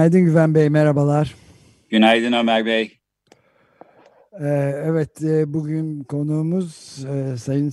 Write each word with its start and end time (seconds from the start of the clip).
Günaydın 0.00 0.24
Güven 0.24 0.54
Bey, 0.54 0.68
merhabalar. 0.68 1.34
Günaydın 1.90 2.32
Ömer 2.32 2.66
Bey. 2.66 2.98
Ee, 4.40 4.46
evet, 4.84 5.22
e, 5.22 5.54
bugün 5.54 6.04
konuğumuz 6.04 6.98
e, 7.04 7.36
Sayın 7.36 7.68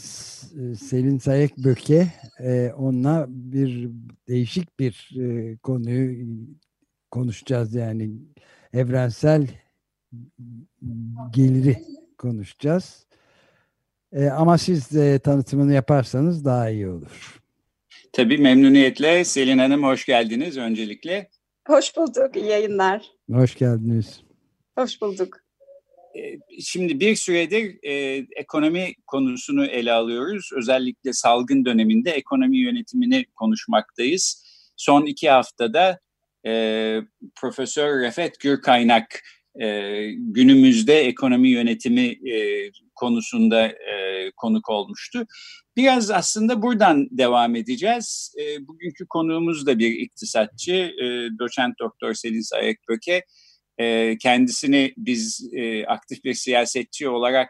Selin 0.76 1.18
Sayek 1.18 1.58
Böke. 1.58 2.08
E, 2.40 2.72
onunla 2.78 3.26
bir 3.30 3.90
değişik 4.28 4.80
bir 4.80 5.10
konuyu 5.64 6.28
konuşacağız 7.12 7.76
yani 7.76 8.12
evrensel 8.74 9.48
geliri 11.32 11.78
konuşacağız. 12.18 13.08
Ama 14.32 14.58
siz 14.58 14.92
de 14.92 15.20
tanıtımını 15.20 15.74
yaparsanız 15.74 16.46
daha 16.46 16.70
iyi 16.70 16.88
olur. 16.88 17.42
Tabii 18.14 18.38
memnuniyetle. 18.38 19.24
Selin 19.24 19.58
Hanım 19.58 19.84
hoş 19.84 20.06
geldiniz 20.06 20.58
öncelikle. 20.58 21.30
Hoş 21.68 21.98
bulduk. 21.98 22.36
İyi 22.36 22.46
yayınlar. 22.46 23.06
Hoş 23.32 23.56
geldiniz. 23.56 24.22
Hoş 24.78 25.02
bulduk. 25.02 25.38
Ee, 26.16 26.40
şimdi 26.62 27.00
bir 27.00 27.16
süredir 27.16 27.78
e, 27.84 27.94
ekonomi 28.36 28.94
konusunu 29.08 29.66
ele 29.66 29.94
alıyoruz. 29.94 30.50
Özellikle 30.56 31.14
salgın 31.14 31.66
döneminde 31.66 32.12
ekonomi 32.12 32.58
yönetimini 32.58 33.26
konuşmaktayız. 33.36 34.44
Son 34.76 35.06
iki 35.06 35.30
haftada 35.30 36.00
e, 36.46 37.02
Profesör 37.36 38.02
Refet 38.02 38.40
Gürkaynak 38.40 39.22
e, 39.62 40.12
günümüzde 40.12 41.00
ekonomi 41.00 41.50
yönetimi 41.50 42.32
e, 42.32 42.70
konusunda 42.96 43.68
e, 43.68 44.32
konuk 44.36 44.70
olmuştu. 44.70 45.26
Biraz 45.76 46.12
aslında 46.12 46.62
buradan 46.62 47.08
devam 47.12 47.56
edeceğiz. 47.56 48.36
E, 48.40 48.68
bugünkü 48.68 49.06
konuğumuz 49.10 49.68
da 49.68 49.80
bir 49.80 49.92
iktisatçı, 49.92 50.74
e, 50.74 51.06
doçent 51.40 51.80
doktor 51.80 52.14
Selin 52.14 52.42
Sayek 52.42 52.78
Böke. 52.90 53.24
E, 53.78 54.18
kendisini 54.18 54.94
biz 54.98 55.50
e, 55.54 55.86
aktif 55.86 56.24
bir 56.24 56.34
siyasetçi 56.34 57.10
olarak 57.10 57.50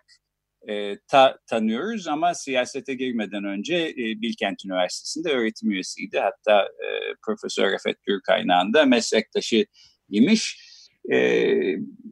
e, 0.69 0.97
ta, 1.07 1.37
tanıyoruz 1.47 2.07
ama 2.07 2.33
siyasete 2.33 2.93
girmeden 2.93 3.43
önce 3.43 3.75
e, 3.75 4.21
Bilkent 4.21 4.65
Üniversitesi'nde 4.65 5.29
öğretim 5.29 5.71
üyesiydi. 5.71 6.19
Hatta 6.19 6.63
e, 6.63 6.87
Profesör 7.25 7.71
Refet 7.71 8.03
Gürkaynağ'ın 8.03 8.73
da 8.73 8.85
meslektaşı 8.85 9.65
imiş. 10.09 10.66
E, 11.13 11.51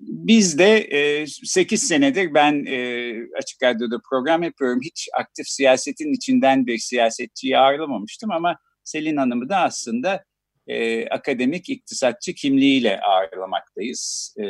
biz 0.01 0.59
de 0.59 0.77
e, 0.77 1.27
8 1.27 1.83
senedir 1.83 2.33
ben 2.33 2.65
e, 2.65 3.13
Açık 3.37 3.63
Radyo'da 3.63 4.01
program 4.09 4.43
yapıyorum. 4.43 4.79
Hiç 4.83 5.09
aktif 5.19 5.47
siyasetin 5.47 6.13
içinden 6.13 6.67
bir 6.67 6.77
siyasetçiyi 6.77 7.57
ağırlamamıştım 7.57 8.31
ama 8.31 8.57
Selin 8.83 9.17
Hanım'ı 9.17 9.49
da 9.49 9.57
aslında 9.57 10.23
e, 10.67 11.07
akademik 11.07 11.69
iktisatçı 11.69 12.33
kimliğiyle 12.33 12.99
ağırlamaktayız. 12.99 14.35
E, 14.37 14.43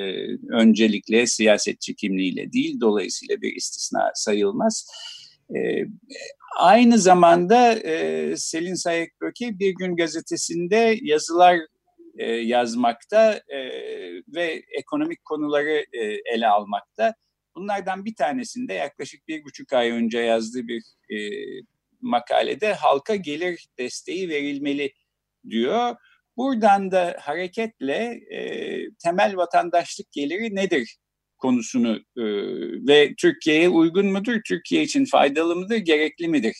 öncelikle 0.51 1.27
siyasetçi 1.27 1.95
kimliğiyle 1.95 2.53
değil, 2.53 2.79
dolayısıyla 2.81 3.41
bir 3.41 3.55
istisna 3.55 4.11
sayılmaz. 4.13 4.87
E, 5.55 5.85
aynı 6.59 6.99
zamanda 6.99 7.73
e, 7.73 8.33
Selin 8.37 8.75
Sayek 8.75 9.21
Böke 9.21 9.59
Bir 9.59 9.75
Gün 9.79 9.95
gazetesinde 9.95 10.97
yazılar 11.01 11.57
e, 12.17 12.31
yazmakta 12.31 13.33
e, 13.33 13.59
ve 14.27 14.63
ekonomik 14.77 15.25
konuları 15.25 15.85
e, 15.93 15.99
ele 16.33 16.47
almakta. 16.47 17.13
Bunlardan 17.55 18.05
bir 18.05 18.15
tanesinde 18.15 18.73
yaklaşık 18.73 19.27
bir 19.27 19.43
buçuk 19.43 19.73
ay 19.73 19.89
önce 19.89 20.19
yazdığı 20.19 20.67
bir 20.67 20.83
e, 21.09 21.17
makalede 22.01 22.73
halka 22.73 23.15
gelir 23.15 23.67
desteği 23.77 24.29
verilmeli 24.29 24.93
diyor. 25.49 25.95
Buradan 26.37 26.91
da 26.91 27.17
hareketle 27.19 28.19
e, 28.31 28.39
temel 29.03 29.37
vatandaşlık 29.37 30.11
geliri 30.11 30.55
nedir 30.55 30.97
konusunu 31.37 31.95
e, 32.17 32.23
ve 32.87 33.13
Türkiye'ye 33.17 33.69
uygun 33.69 34.05
mudur, 34.05 34.39
Türkiye 34.47 34.83
için 34.83 35.05
faydalı 35.05 35.55
mıdır, 35.55 35.77
gerekli 35.77 36.27
midir 36.27 36.55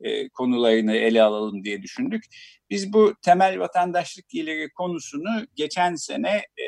e, 0.00 0.28
konularını 0.28 0.96
ele 0.96 1.22
alalım 1.22 1.64
diye 1.64 1.82
düşündük. 1.82 2.24
Biz 2.70 2.92
bu 2.92 3.14
temel 3.22 3.58
vatandaşlık 3.58 4.28
geliri 4.28 4.72
konusunu 4.72 5.46
geçen 5.54 5.94
sene 5.94 6.30
e, 6.36 6.64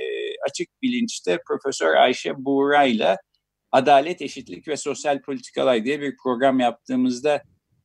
açık 0.50 0.82
bilinçte 0.82 1.38
Profesör 1.46 1.94
Ayşe 1.94 2.44
Buğra'yla 2.44 3.16
Adalet, 3.72 4.22
Eşitlik 4.22 4.68
ve 4.68 4.76
Sosyal 4.76 5.22
Politikalar 5.22 5.84
diye 5.84 6.00
bir 6.00 6.16
program 6.22 6.60
yaptığımızda 6.60 7.42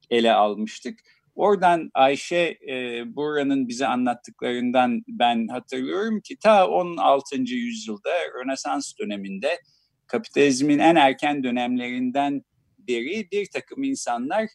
ele 0.09 0.33
almıştık. 0.33 0.99
Oradan 1.35 1.91
Ayşe 1.93 2.57
e, 2.69 3.03
Buğra'nın 3.15 3.67
bize 3.67 3.87
anlattıklarından 3.87 5.03
ben 5.07 5.47
hatırlıyorum 5.47 6.21
ki 6.21 6.37
ta 6.39 6.67
16. 6.67 7.35
yüzyılda 7.37 8.09
Rönesans 8.39 8.93
döneminde 8.99 9.59
kapitalizmin 10.07 10.79
en 10.79 10.95
erken 10.95 11.43
dönemlerinden 11.43 12.41
beri 12.77 13.31
bir 13.31 13.47
takım 13.53 13.83
insanlar 13.83 14.49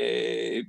e, 0.00 0.60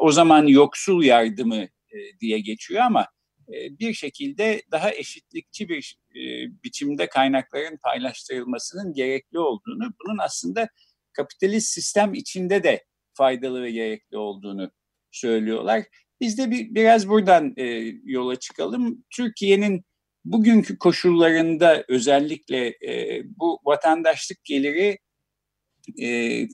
o 0.00 0.12
zaman 0.12 0.46
yoksul 0.46 1.02
yardımı 1.02 1.62
e, 1.62 1.98
diye 2.20 2.40
geçiyor 2.40 2.80
ama 2.82 3.06
e, 3.48 3.78
bir 3.78 3.94
şekilde 3.94 4.62
daha 4.70 4.94
eşitlikçi 4.94 5.68
bir 5.68 5.96
e, 6.10 6.20
biçimde 6.64 7.08
kaynakların 7.08 7.78
paylaştırılmasının 7.82 8.94
gerekli 8.94 9.38
olduğunu, 9.38 9.92
bunun 10.04 10.18
aslında 10.18 10.68
kapitalist 11.12 11.68
sistem 11.68 12.14
içinde 12.14 12.62
de 12.62 12.84
faydalı 13.14 13.62
ve 13.62 13.70
gerekli 13.70 14.16
olduğunu 14.16 14.70
söylüyorlar. 15.10 15.84
Biz 16.20 16.38
de 16.38 16.50
bir, 16.50 16.74
biraz 16.74 17.08
buradan 17.08 17.54
e, 17.56 17.64
yola 18.04 18.36
çıkalım. 18.36 19.04
Türkiye'nin 19.16 19.84
bugünkü 20.24 20.78
koşullarında 20.78 21.84
özellikle 21.88 22.66
e, 22.66 23.22
bu 23.24 23.58
vatandaşlık 23.64 24.44
geliri 24.44 24.98
e, 26.02 26.48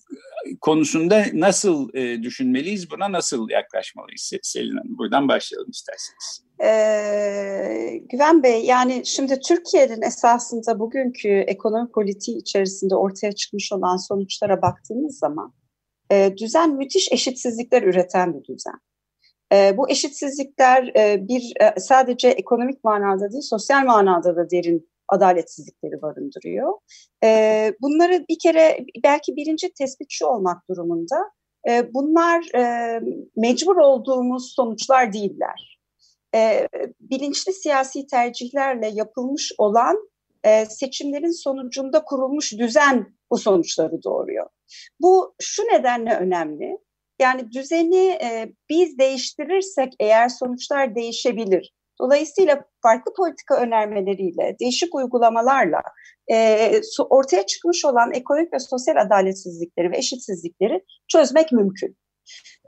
konusunda 0.61 1.25
nasıl 1.33 1.95
e, 1.95 2.23
düşünmeliyiz, 2.23 2.91
buna 2.91 3.13
nasıl 3.13 3.49
yaklaşmalıyız 3.49 4.33
Selin 4.43 4.77
Hanım? 4.77 4.99
Buradan 4.99 5.29
başlayalım 5.29 5.71
isterseniz. 5.71 6.47
Ee, 6.65 8.01
Güven 8.11 8.43
Bey, 8.43 8.65
yani 8.65 9.03
şimdi 9.07 9.41
Türkiye'nin 9.41 10.03
esasında 10.03 10.79
bugünkü 10.79 11.29
ekonomi 11.29 11.91
politiği 11.91 12.39
içerisinde 12.39 12.95
ortaya 12.95 13.33
çıkmış 13.33 13.73
olan 13.73 13.97
sonuçlara 13.97 14.63
baktığımız 14.63 15.19
zaman 15.19 15.55
e, 16.13 16.35
düzen 16.37 16.77
müthiş 16.77 17.13
eşitsizlikler 17.13 17.83
üreten 17.83 18.35
bir 18.35 18.45
düzen. 18.45 18.81
E, 19.53 19.77
bu 19.77 19.91
eşitsizlikler 19.91 20.93
e, 20.97 21.29
bir 21.29 21.53
e, 21.61 21.81
sadece 21.81 22.29
ekonomik 22.29 22.85
manada 22.85 23.33
değil, 23.33 23.43
sosyal 23.43 23.85
manada 23.85 24.37
da 24.37 24.51
derin 24.51 24.89
adaletsizlikleri 25.09 26.03
barındırıyor. 26.03 26.73
E, 27.25 27.73
bunları 27.81 28.25
bir 28.29 28.39
kere 28.43 28.79
belki 29.05 29.37
birinci 29.37 29.73
tespitçi 29.73 30.25
olmak 30.25 30.69
durumunda 30.71 31.17
e, 31.69 31.95
bunlar 31.95 32.55
e, 32.55 33.01
mecbur 33.37 33.77
olduğumuz 33.77 34.53
sonuçlar 34.57 35.13
değiller. 35.13 35.79
E, 36.35 36.69
bilinçli 37.01 37.53
siyasi 37.53 38.07
tercihlerle 38.07 38.89
yapılmış 38.89 39.53
olan 39.59 40.09
e, 40.45 40.67
seçimlerin 40.67 41.43
sonucunda 41.43 42.05
kurulmuş 42.05 42.53
düzen 42.53 43.17
bu 43.31 43.39
sonuçları 43.39 44.03
doğuruyor. 44.03 44.47
Bu 45.01 45.35
şu 45.41 45.63
nedenle 45.63 46.17
önemli. 46.17 46.79
Yani 47.21 47.53
düzeni 47.53 48.19
e, 48.23 48.53
biz 48.71 48.99
değiştirirsek 48.99 49.93
eğer 50.01 50.29
sonuçlar 50.29 50.95
değişebilir. 50.95 51.73
Dolayısıyla 52.01 52.65
farklı 52.83 53.13
politika 53.17 53.57
önermeleriyle, 53.57 54.57
değişik 54.61 54.95
uygulamalarla 54.95 55.83
e, 56.33 56.81
ortaya 57.11 57.47
çıkmış 57.47 57.85
olan 57.85 58.13
ekonomik 58.13 58.53
ve 58.53 58.59
sosyal 58.59 58.97
adaletsizlikleri 58.97 59.91
ve 59.91 59.97
eşitsizlikleri 59.99 60.85
çözmek 61.09 61.53
mümkün. 61.53 61.97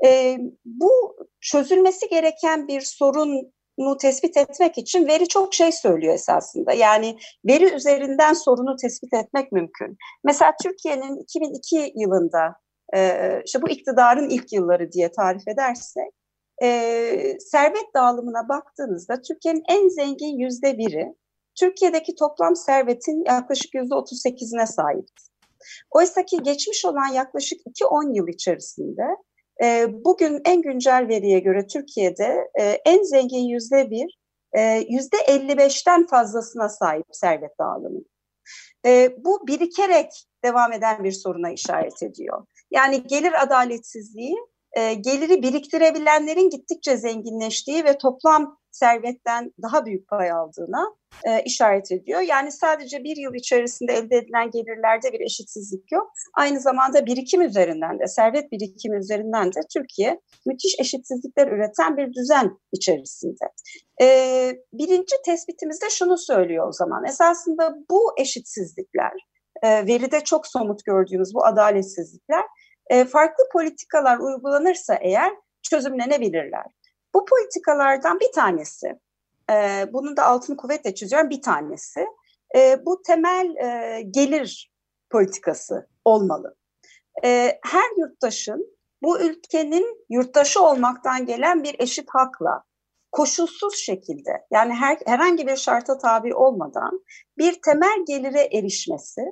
E, 0.06 0.38
bu 0.64 1.16
çözülmesi 1.40 2.08
gereken 2.08 2.68
bir 2.68 2.80
sorun 2.80 3.52
sorunu 3.78 3.96
tespit 3.96 4.36
etmek 4.36 4.78
için 4.78 5.06
veri 5.06 5.28
çok 5.28 5.54
şey 5.54 5.72
söylüyor 5.72 6.14
esasında. 6.14 6.72
Yani 6.72 7.18
veri 7.48 7.74
üzerinden 7.74 8.32
sorunu 8.32 8.76
tespit 8.76 9.14
etmek 9.14 9.52
mümkün. 9.52 9.96
Mesela 10.24 10.52
Türkiye'nin 10.62 11.16
2002 11.16 11.92
yılında 11.96 12.54
e, 12.94 13.42
işte 13.46 13.62
bu 13.62 13.68
iktidarın 13.68 14.28
ilk 14.28 14.52
yılları 14.52 14.92
diye 14.92 15.12
tarif 15.12 15.48
edersek 15.48 16.17
e, 16.62 17.38
servet 17.40 17.94
dağılımına 17.94 18.48
baktığınızda 18.48 19.22
Türkiye'nin 19.22 19.62
en 19.68 19.88
zengin 19.88 20.38
yüzde 20.38 20.78
biri 20.78 21.14
Türkiye'deki 21.54 22.14
toplam 22.14 22.56
servetin 22.56 23.24
yaklaşık 23.24 23.74
yüzde 23.74 23.94
38'ine 23.94 24.66
sahip. 24.66 25.08
Oysa 25.90 26.24
ki 26.24 26.42
geçmiş 26.42 26.84
olan 26.84 27.06
yaklaşık 27.06 27.60
2-10 27.66 28.16
yıl 28.16 28.28
içerisinde 28.28 29.02
e, 29.62 29.86
bugün 30.04 30.40
en 30.44 30.62
güncel 30.62 31.08
veriye 31.08 31.40
göre 31.40 31.66
Türkiye'de 31.66 32.50
e, 32.60 32.64
en 32.64 33.02
zengin 33.02 33.48
yüzde 33.48 33.90
bir, 33.90 34.18
yüzde 34.88 35.16
55'ten 35.16 36.06
fazlasına 36.06 36.68
sahip 36.68 37.06
servet 37.12 37.58
dağılımı. 37.58 38.00
E, 38.86 39.16
bu 39.24 39.46
birikerek 39.46 40.10
devam 40.44 40.72
eden 40.72 41.04
bir 41.04 41.12
soruna 41.12 41.50
işaret 41.50 42.02
ediyor. 42.02 42.46
Yani 42.70 43.06
gelir 43.06 43.42
adaletsizliği 43.42 44.36
e, 44.76 44.94
geliri 44.94 45.42
biriktirebilenlerin 45.42 46.50
gittikçe 46.50 46.96
zenginleştiği 46.96 47.84
ve 47.84 47.98
toplam 47.98 48.58
servetten 48.70 49.52
daha 49.62 49.86
büyük 49.86 50.08
pay 50.08 50.30
aldığına 50.30 50.84
e, 51.24 51.42
işaret 51.42 51.92
ediyor. 51.92 52.20
Yani 52.20 52.52
sadece 52.52 53.04
bir 53.04 53.16
yıl 53.16 53.34
içerisinde 53.34 53.92
elde 53.92 54.16
edilen 54.16 54.50
gelirlerde 54.50 55.12
bir 55.12 55.20
eşitsizlik 55.20 55.92
yok. 55.92 56.12
Aynı 56.34 56.60
zamanda 56.60 57.06
birikim 57.06 57.42
üzerinden 57.42 57.98
de, 57.98 58.06
servet 58.06 58.52
birikimi 58.52 58.96
üzerinden 58.96 59.46
de 59.46 59.60
Türkiye 59.72 60.20
müthiş 60.46 60.80
eşitsizlikler 60.80 61.46
üreten 61.46 61.96
bir 61.96 62.12
düzen 62.14 62.58
içerisinde. 62.72 63.44
E, 64.02 64.06
birinci 64.72 65.16
tespitimizde 65.24 65.90
şunu 65.90 66.18
söylüyor 66.18 66.68
o 66.68 66.72
zaman. 66.72 67.04
Esasında 67.04 67.74
bu 67.90 68.12
eşitsizlikler, 68.18 69.12
e, 69.62 69.86
veride 69.86 70.20
çok 70.20 70.46
somut 70.46 70.84
gördüğümüz 70.84 71.34
bu 71.34 71.44
adaletsizlikler 71.44 72.44
e, 72.90 73.04
farklı 73.04 73.44
politikalar 73.52 74.18
uygulanırsa 74.18 74.94
eğer 74.94 75.32
çözümlenebilirler. 75.62 76.66
Bu 77.14 77.24
politikalardan 77.24 78.20
bir 78.20 78.32
tanesi, 78.32 78.98
e, 79.50 79.86
bunun 79.92 80.16
da 80.16 80.24
altını 80.24 80.56
kuvvetle 80.56 80.94
çiziyorum, 80.94 81.30
bir 81.30 81.42
tanesi 81.42 82.06
e, 82.56 82.86
bu 82.86 83.02
temel 83.02 83.54
gelir 84.10 84.72
politikası 85.10 85.88
olmalı. 86.04 86.56
Her 87.62 87.98
yurttaşın 87.98 88.78
bu 89.02 89.20
ülkenin 89.20 90.06
yurttaşı 90.10 90.62
olmaktan 90.62 91.26
gelen 91.26 91.64
bir 91.64 91.76
eşit 91.78 92.08
hakla 92.10 92.62
koşulsuz 93.12 93.76
şekilde 93.76 94.46
yani 94.50 94.74
her, 94.74 94.98
herhangi 95.06 95.46
bir 95.46 95.56
şarta 95.56 95.98
tabi 95.98 96.34
olmadan 96.34 97.04
bir 97.38 97.62
temel 97.62 98.04
gelire 98.06 98.48
erişmesi 98.52 99.22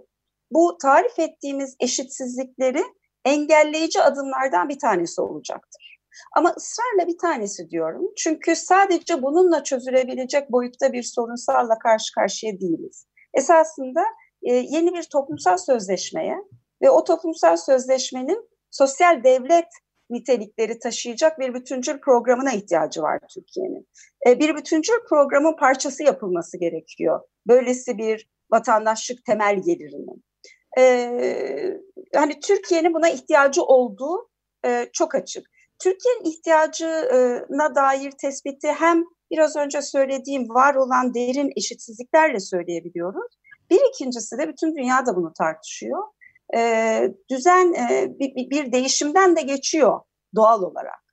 bu 0.50 0.79
tarif 0.82 1.19
ettiğimiz 1.19 1.76
eşitsizlikleri 1.81 2.85
engelleyici 3.26 4.02
adımlardan 4.02 4.69
bir 4.69 4.78
tanesi 4.78 5.20
olacaktır. 5.20 5.96
Ama 6.37 6.55
ısrarla 6.56 7.06
bir 7.06 7.19
tanesi 7.19 7.70
diyorum. 7.70 8.12
Çünkü 8.17 8.56
sadece 8.56 9.23
bununla 9.23 9.64
çözülebilecek 9.64 10.52
boyutta 10.52 10.93
bir 10.93 11.02
sorunsalla 11.02 11.78
karşı 11.78 12.14
karşıya 12.14 12.61
değiliz. 12.61 13.06
Esasında 13.34 14.02
e, 14.43 14.52
yeni 14.55 14.94
bir 14.94 15.02
toplumsal 15.02 15.56
sözleşmeye 15.56 16.37
ve 16.82 16.90
o 16.90 17.05
toplumsal 17.05 17.56
sözleşmenin 17.56 18.49
sosyal 18.70 19.25
devlet 19.25 19.69
nitelikleri 20.11 20.78
taşıyacak 20.78 21.38
bir 21.38 21.55
bütüncül 21.55 22.00
programına 22.00 22.52
ihtiyacı 22.52 23.02
var 23.02 23.20
Türkiye'nin. 23.34 23.88
E, 24.26 24.38
bir 24.38 24.56
bütüncül 24.56 25.05
programın 25.08 25.56
parçası 25.56 26.02
yapılması 26.02 26.58
gerekiyor. 26.58 27.20
Böylesi 27.46 27.99
bir 27.99 28.31
vatandaşlık 28.50 29.25
temel 29.25 29.62
gelirinin 29.62 30.25
e, 30.78 31.86
hani 32.14 32.41
Türkiye'nin 32.41 32.94
buna 32.94 33.08
ihtiyacı 33.08 33.62
olduğu 33.62 34.29
e, 34.64 34.87
çok 34.93 35.14
açık. 35.14 35.47
Türkiye'nin 35.79 36.25
ihtiyacına 36.25 37.75
dair 37.75 38.11
tespiti 38.11 38.69
hem 38.69 39.05
biraz 39.31 39.56
önce 39.56 39.82
söylediğim 39.82 40.49
var 40.49 40.75
olan 40.75 41.14
derin 41.14 41.53
eşitsizliklerle 41.56 42.41
söyleyebiliyoruz. 42.41 43.38
Bir 43.70 43.81
ikincisi 43.94 44.38
de 44.38 44.49
bütün 44.49 44.76
dünya 44.76 45.06
da 45.06 45.17
bunu 45.17 45.32
tartışıyor. 45.32 46.03
E, 46.56 47.11
düzen 47.31 47.73
e, 47.73 48.19
bir, 48.19 48.50
bir 48.50 48.73
değişimden 48.73 49.37
de 49.37 49.43
geçiyor 49.43 50.00
doğal 50.35 50.62
olarak. 50.62 51.06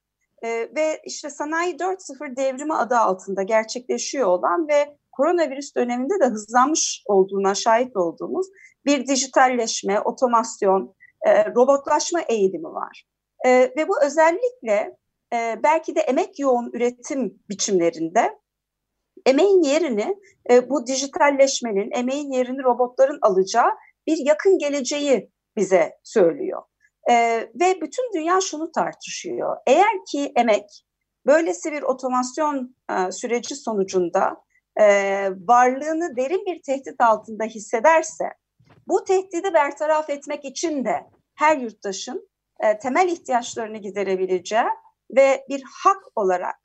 E, 0.44 0.50
ve 0.75 1.01
işte 1.06 1.30
sanayi 1.30 1.75
4.0 1.75 2.36
devrimi 2.36 2.74
adı 2.74 2.98
altında 2.98 3.44
gerçekleşiyor 3.44 4.28
olan 4.28 4.68
ve 4.68 4.98
koronavirüs 5.18 5.75
döneminde 5.75 6.19
de 6.21 6.25
hızlanmış 6.25 7.04
olduğuna 7.06 7.56
şahit 7.56 7.98
olduğumuz 7.98 8.48
bir 8.86 9.07
dijitalleşme, 9.07 10.01
otomasyon, 10.01 10.95
e, 11.27 11.45
robotlaşma 11.45 12.21
eğilimi 12.21 12.68
var. 12.68 13.06
E, 13.45 13.50
ve 13.77 13.88
bu 13.88 14.04
özellikle 14.06 14.98
e, 15.33 15.60
belki 15.63 15.95
de 15.95 16.00
emek 16.00 16.39
yoğun 16.39 16.71
üretim 16.74 17.39
biçimlerinde 17.50 18.39
emeğin 19.25 19.62
yerini 19.62 20.15
e, 20.50 20.69
bu 20.69 20.88
dijitalleşmenin, 20.88 21.92
emeğin 21.92 22.31
yerini 22.31 22.63
robotların 22.63 23.19
alacağı 23.21 23.71
bir 24.07 24.18
yakın 24.25 24.57
geleceği 24.57 25.31
bize 25.57 25.98
söylüyor. 26.04 26.62
Ve 27.60 27.81
bütün 27.81 28.13
dünya 28.13 28.42
şunu 28.42 28.71
tartışıyor. 28.71 29.57
Eğer 29.68 30.06
ki 30.12 30.31
emek 30.36 30.86
böylesi 31.25 31.71
bir 31.71 31.81
otomasyon 31.81 32.75
süreci 33.12 33.56
sonucunda 33.56 34.44
e, 34.80 34.86
varlığını 35.48 36.16
derin 36.16 36.46
bir 36.46 36.62
tehdit 36.62 37.02
altında 37.02 37.44
hissederse 37.44 38.25
bu 38.88 39.04
tehdidi 39.04 39.54
bertaraf 39.54 40.10
etmek 40.10 40.46
için 40.46 40.86
de 40.86 41.10
her 41.36 41.58
yurttaşın 41.58 42.30
e, 42.64 42.80
temel 42.80 43.08
ihtiyaçlarını 43.08 43.78
giderebileceği 43.78 44.64
ve 45.18 45.46
bir 45.50 45.64
hak 45.84 46.04
olarak 46.16 46.56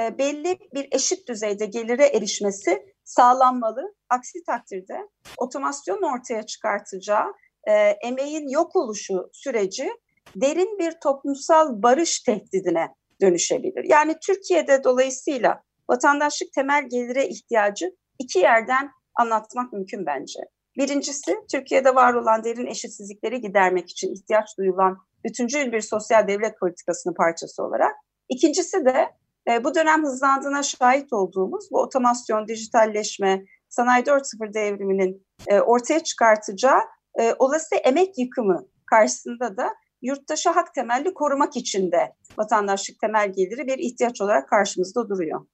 e, 0.00 0.18
belli 0.18 0.58
bir 0.74 0.88
eşit 0.92 1.28
düzeyde 1.28 1.66
gelire 1.66 2.06
erişmesi 2.06 2.94
sağlanmalı. 3.04 3.94
Aksi 4.10 4.44
takdirde 4.46 5.08
otomasyon 5.36 6.02
ortaya 6.02 6.42
çıkartacağı 6.42 7.32
e, 7.68 7.72
emeğin 8.02 8.48
yok 8.48 8.76
oluşu 8.76 9.30
süreci 9.32 9.90
derin 10.36 10.78
bir 10.78 10.92
toplumsal 11.02 11.82
barış 11.82 12.20
tehdidine 12.20 12.88
dönüşebilir. 13.20 13.84
Yani 13.84 14.16
Türkiye'de 14.26 14.84
dolayısıyla 14.84 15.62
vatandaşlık 15.90 16.52
temel 16.52 16.88
gelire 16.88 17.28
ihtiyacı 17.28 17.90
iki 18.18 18.38
yerden 18.38 18.90
anlatmak 19.14 19.72
mümkün 19.72 20.06
bence. 20.06 20.40
Birincisi 20.76 21.36
Türkiye'de 21.52 21.94
var 21.94 22.14
olan 22.14 22.44
derin 22.44 22.66
eşitsizlikleri 22.66 23.40
gidermek 23.40 23.90
için 23.90 24.14
ihtiyaç 24.14 24.58
duyulan 24.58 24.98
bütüncül 25.24 25.72
bir 25.72 25.80
sosyal 25.80 26.28
devlet 26.28 26.58
politikasının 26.60 27.14
parçası 27.14 27.62
olarak. 27.62 27.92
İkincisi 28.28 28.84
de 28.84 29.08
e, 29.50 29.64
bu 29.64 29.74
dönem 29.74 30.04
hızlandığına 30.04 30.62
şahit 30.62 31.12
olduğumuz 31.12 31.68
bu 31.70 31.80
otomasyon, 31.80 32.48
dijitalleşme, 32.48 33.44
sanayi 33.68 34.04
4.0 34.04 34.54
devriminin 34.54 35.26
e, 35.46 35.60
ortaya 35.60 36.00
çıkartacağı 36.00 36.80
e, 37.20 37.34
olası 37.38 37.74
emek 37.74 38.18
yıkımı 38.18 38.66
karşısında 38.86 39.56
da 39.56 39.74
yurttaşı 40.02 40.50
hak 40.50 40.74
temelli 40.74 41.14
korumak 41.14 41.56
için 41.56 41.92
de 41.92 42.14
vatandaşlık 42.38 42.98
temel 43.00 43.32
geliri 43.32 43.66
bir 43.66 43.78
ihtiyaç 43.78 44.20
olarak 44.20 44.48
karşımızda 44.48 45.08
duruyor. 45.08 45.46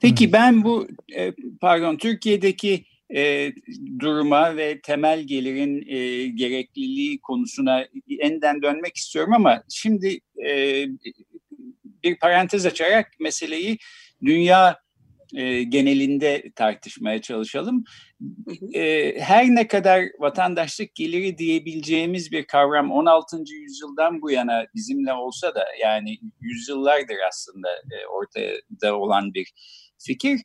Peki 0.00 0.32
ben 0.32 0.64
bu 0.64 0.88
e, 1.16 1.32
pardon 1.60 1.96
Türkiye'deki 1.96 2.84
e, 3.14 3.52
duruma 3.98 4.56
ve 4.56 4.80
temel 4.80 5.22
gelirin 5.22 5.84
e, 5.88 6.26
gerekliliği 6.26 7.20
konusuna 7.20 7.86
yeniden 8.06 8.62
dönmek 8.62 8.96
istiyorum 8.96 9.32
ama 9.32 9.62
şimdi 9.68 10.20
e, 10.46 10.84
bir 12.02 12.18
parantez 12.18 12.66
açarak 12.66 13.20
meseleyi 13.20 13.78
dünya 14.24 14.85
e, 15.34 15.62
genelinde 15.62 16.50
tartışmaya 16.54 17.22
çalışalım. 17.22 17.84
E, 18.74 19.14
her 19.20 19.46
ne 19.46 19.68
kadar 19.68 20.04
vatandaşlık 20.18 20.94
geliri 20.94 21.38
diyebileceğimiz 21.38 22.32
bir 22.32 22.46
kavram 22.46 22.90
16. 22.90 23.36
yüzyıldan 23.36 24.22
bu 24.22 24.30
yana 24.30 24.66
bizimle 24.74 25.12
olsa 25.12 25.54
da 25.54 25.64
yani 25.82 26.18
yüzyıllardır 26.40 27.16
aslında 27.28 27.68
e, 27.70 28.06
ortada 28.06 28.98
olan 28.98 29.34
bir 29.34 29.52
fikir 29.98 30.40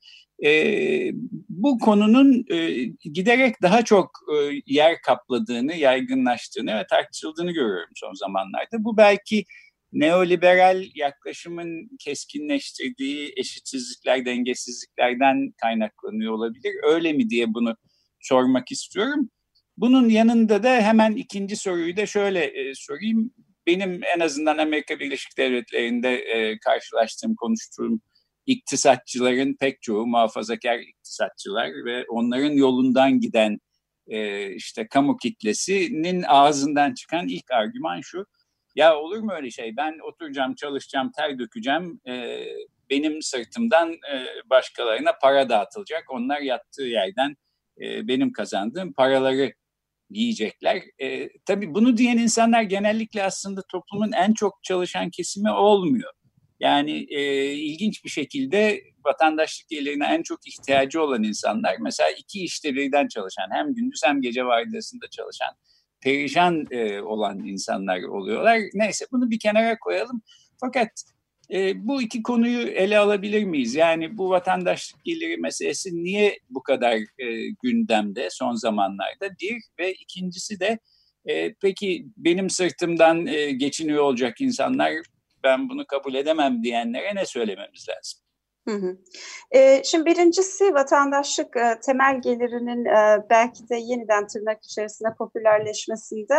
e, 0.46 1.12
bu 1.50 1.80
konunun 1.80 2.46
e, 2.52 2.84
giderek 3.14 3.62
daha 3.62 3.86
çok 3.86 4.12
e, 4.34 4.36
yer 4.66 5.02
kapladığını, 5.02 5.74
yaygınlaştığını 5.74 6.80
ve 6.80 6.86
tartışıldığını 6.90 7.52
görüyorum 7.52 7.90
son 7.96 8.14
zamanlarda. 8.14 8.84
Bu 8.84 8.98
belki 8.98 9.46
neoliberal 9.94 10.84
yaklaşımın 10.96 11.90
keskinleştirdiği 12.00 13.34
eşitsizlikler, 13.38 14.26
dengesizliklerden 14.26 15.54
kaynaklanıyor 15.62 16.34
olabilir. 16.34 16.74
Öyle 16.84 17.14
mi 17.14 17.30
diye 17.30 17.54
bunu 17.54 17.76
sormak 18.20 18.72
istiyorum. 18.72 19.30
Bunun 19.78 20.10
yanında 20.10 20.64
da 20.64 20.82
hemen 20.82 21.12
ikinci 21.12 21.56
soruyu 21.56 21.98
da 21.98 22.06
şöyle 22.06 22.44
e, 22.44 22.76
sorayım. 22.76 23.32
Benim 23.68 24.02
en 24.16 24.20
azından 24.20 24.58
Amerika 24.58 25.00
Birleşik 25.00 25.38
Devletleri'nde 25.38 26.16
e, 26.16 26.60
karşılaştığım, 26.60 27.36
konuştuğum 27.36 28.02
iktisatçıların 28.46 29.56
pek 29.60 29.82
çoğu 29.82 30.08
muhafazakar 30.08 30.80
iktisatçılar 30.80 31.70
ve 31.86 32.06
onların 32.10 32.52
yolundan 32.52 33.20
giden 33.20 33.60
e, 34.08 34.50
işte 34.56 34.88
kamu 34.88 35.18
kitlesinin 35.18 36.24
ağzından 36.28 36.94
çıkan 36.94 37.28
ilk 37.28 37.52
argüman 37.52 38.02
şu. 38.02 38.26
Ya 38.76 38.98
olur 38.98 39.20
mu 39.20 39.32
öyle 39.34 39.52
şey? 39.52 39.78
Ben 39.78 40.00
oturacağım, 40.00 40.56
çalışacağım, 40.56 41.12
ter 41.18 41.40
dökeceğim. 41.40 42.02
E, 42.08 42.46
benim 42.90 43.22
sırtımdan 43.22 43.92
e, 43.92 44.26
başkalarına 44.50 45.12
para 45.22 45.50
dağıtılacak. 45.50 46.04
Onlar 46.10 46.42
yattığı 46.42 46.84
yerden 46.84 47.36
e, 47.82 48.08
benim 48.08 48.34
kazandığım 48.34 48.94
paraları 48.94 49.54
yiyecekler. 50.10 50.82
E, 51.02 51.30
tabii 51.46 51.74
bunu 51.74 51.98
diyen 51.98 52.18
insanlar 52.18 52.62
genellikle 52.62 53.24
aslında 53.24 53.62
toplumun 53.72 54.12
en 54.12 54.34
çok 54.34 54.64
çalışan 54.64 55.10
kesimi 55.10 55.52
olmuyor. 55.52 56.12
Yani 56.60 57.06
e, 57.10 57.52
ilginç 57.54 58.06
bir 58.06 58.10
şekilde 58.10 58.82
vatandaşlık 59.06 59.70
gelirine 59.70 60.06
en 60.06 60.24
çok 60.24 60.48
ihtiyacı 60.48 61.02
olan 61.02 61.24
insanlar 61.24 61.76
mesela 61.80 62.10
iki 62.12 62.44
işte 62.44 62.76
birden 62.76 63.08
çalışan 63.08 63.48
hem 63.52 63.74
gündüz 63.74 64.02
hem 64.06 64.22
gece 64.22 64.46
vardiyasında 64.46 65.06
çalışan 65.12 65.50
perişan 66.04 66.66
e, 66.72 67.02
olan 67.02 67.40
insanlar 67.46 68.04
oluyorlar. 68.04 68.60
Neyse 68.74 69.06
bunu 69.12 69.30
bir 69.30 69.40
kenara 69.40 69.80
koyalım. 69.80 70.22
Fakat 70.60 70.90
e, 71.54 71.88
bu 71.88 72.02
iki 72.02 72.24
konuyu 72.24 72.68
ele 72.68 72.98
alabilir 72.98 73.44
miyiz? 73.44 73.76
Yani 73.76 74.18
bu 74.18 74.30
vatandaşlık 74.30 75.06
geliri 75.06 75.38
meselesi 75.38 76.04
niye 76.04 76.40
bu 76.50 76.64
kadar 76.64 76.96
e, 76.96 77.50
gündemde 77.64 78.28
son 78.32 78.56
zamanlarda? 78.56 79.30
Bir 79.42 79.62
ve 79.80 79.94
ikincisi 79.94 80.60
de 80.60 80.80
e, 81.26 81.54
peki 81.54 82.06
benim 82.18 82.50
sırtımdan 82.50 83.28
e, 83.28 83.52
geçiniyor 83.52 84.04
olacak 84.04 84.42
insanlar 84.42 84.94
ben 85.44 85.70
bunu 85.70 85.86
kabul 85.86 86.14
edemem 86.14 86.64
diyenlere 86.64 87.16
ne 87.16 87.26
söylememiz 87.26 87.90
lazım? 87.90 88.22
Şimdi 89.84 90.06
birincisi 90.06 90.74
vatandaşlık 90.74 91.58
temel 91.84 92.22
gelirinin 92.22 92.86
belki 93.30 93.70
de 93.70 93.76
yeniden 93.76 94.28
tırnak 94.28 94.64
içerisinde 94.64 95.10
popülerleşmesinde 95.18 96.36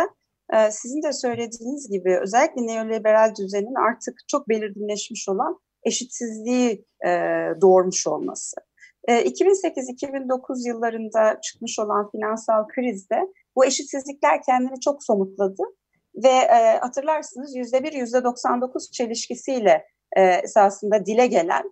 sizin 0.71 1.03
de 1.03 1.13
söylediğiniz 1.13 1.89
gibi 1.91 2.19
özellikle 2.19 2.67
neoliberal 2.67 3.35
düzenin 3.35 3.75
artık 3.75 4.13
çok 4.27 4.49
belirginleşmiş 4.49 5.29
olan 5.29 5.59
eşitsizliği 5.83 6.85
doğurmuş 7.61 8.07
olması. 8.07 8.55
E, 9.07 9.25
2008-2009 9.25 10.67
yıllarında 10.67 11.41
çıkmış 11.41 11.79
olan 11.79 12.11
finansal 12.11 12.67
krizde 12.67 13.19
bu 13.55 13.65
eşitsizlikler 13.65 14.41
kendini 14.41 14.79
çok 14.79 15.03
somutladı 15.03 15.63
ve 16.15 16.47
hatırlarsınız 16.81 17.55
yüzde 17.55 17.83
bir, 17.83 17.93
yüzde 17.93 18.23
99 18.23 18.91
çelişkisiyle 18.91 19.85
esasında 20.43 21.05
dile 21.05 21.27
gelen 21.27 21.63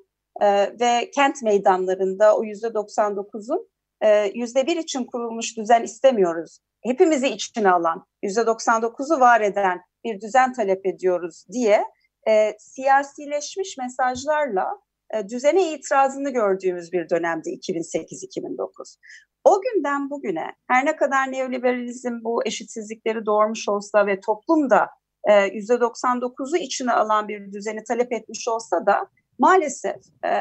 e, 0.42 0.80
ve 0.80 1.12
kent 1.12 1.42
meydanlarında 1.44 2.38
o 2.38 2.44
yüzde 2.44 2.68
99'un 2.68 3.70
e, 4.02 4.32
yüzde 4.34 4.68
bir 4.68 4.78
için 4.78 5.06
kurulmuş 5.06 5.58
düzen 5.58 5.84
istemiyoruz. 5.84 6.60
Hepimizi 6.84 7.28
içine 7.28 7.72
alan, 7.72 8.06
yüzde 8.24 8.42
99'u 8.42 9.20
var 9.20 9.42
eden 9.42 9.82
bir 10.04 10.22
düzen 10.22 10.54
talep 10.54 10.86
ediyoruz 10.86 11.46
diye 11.52 11.84
e, 12.28 12.56
siyasileşmiş 12.60 13.78
mesajlarla 13.78 14.68
e, 15.14 15.30
düzene 15.30 15.74
itirazını 15.74 16.30
gördüğümüz 16.30 16.94
bir 16.94 17.10
dönemdi 17.10 17.50
2008-2009. 17.50 18.98
O 19.44 19.62
günden 19.62 20.10
bugüne 20.10 20.46
her 20.68 20.86
ne 20.86 20.96
kadar 20.96 21.32
neoliberalizm 21.32 22.24
bu 22.24 22.46
eşitsizlikleri 22.46 23.26
doğurmuş 23.26 23.70
olsa 23.70 24.08
ve 24.08 24.20
toplum 24.20 24.70
da 24.70 24.90
e, 25.24 25.32
%99'u 25.32 26.58
içine 26.58 26.92
alan 26.92 27.28
bir 27.28 27.52
düzeni 27.52 27.84
talep 27.84 28.14
etmiş 28.14 28.48
olsa 28.48 28.86
da 28.86 29.08
maalesef 29.42 29.96
e, 30.26 30.32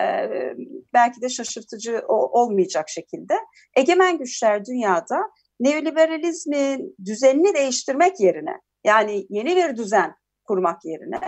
belki 0.95 1.21
de 1.21 1.28
şaşırtıcı 1.28 2.02
olmayacak 2.09 2.88
şekilde 2.88 3.35
egemen 3.76 4.19
güçler 4.19 4.64
dünyada 4.64 5.30
neoliberalizmin 5.61 6.97
düzenini 7.04 7.54
değiştirmek 7.54 8.21
yerine 8.21 8.61
yani 8.85 9.26
yeni 9.30 9.57
bir 9.57 9.76
düzen 9.76 10.14
kurmak 10.45 10.85
yerine 10.85 11.21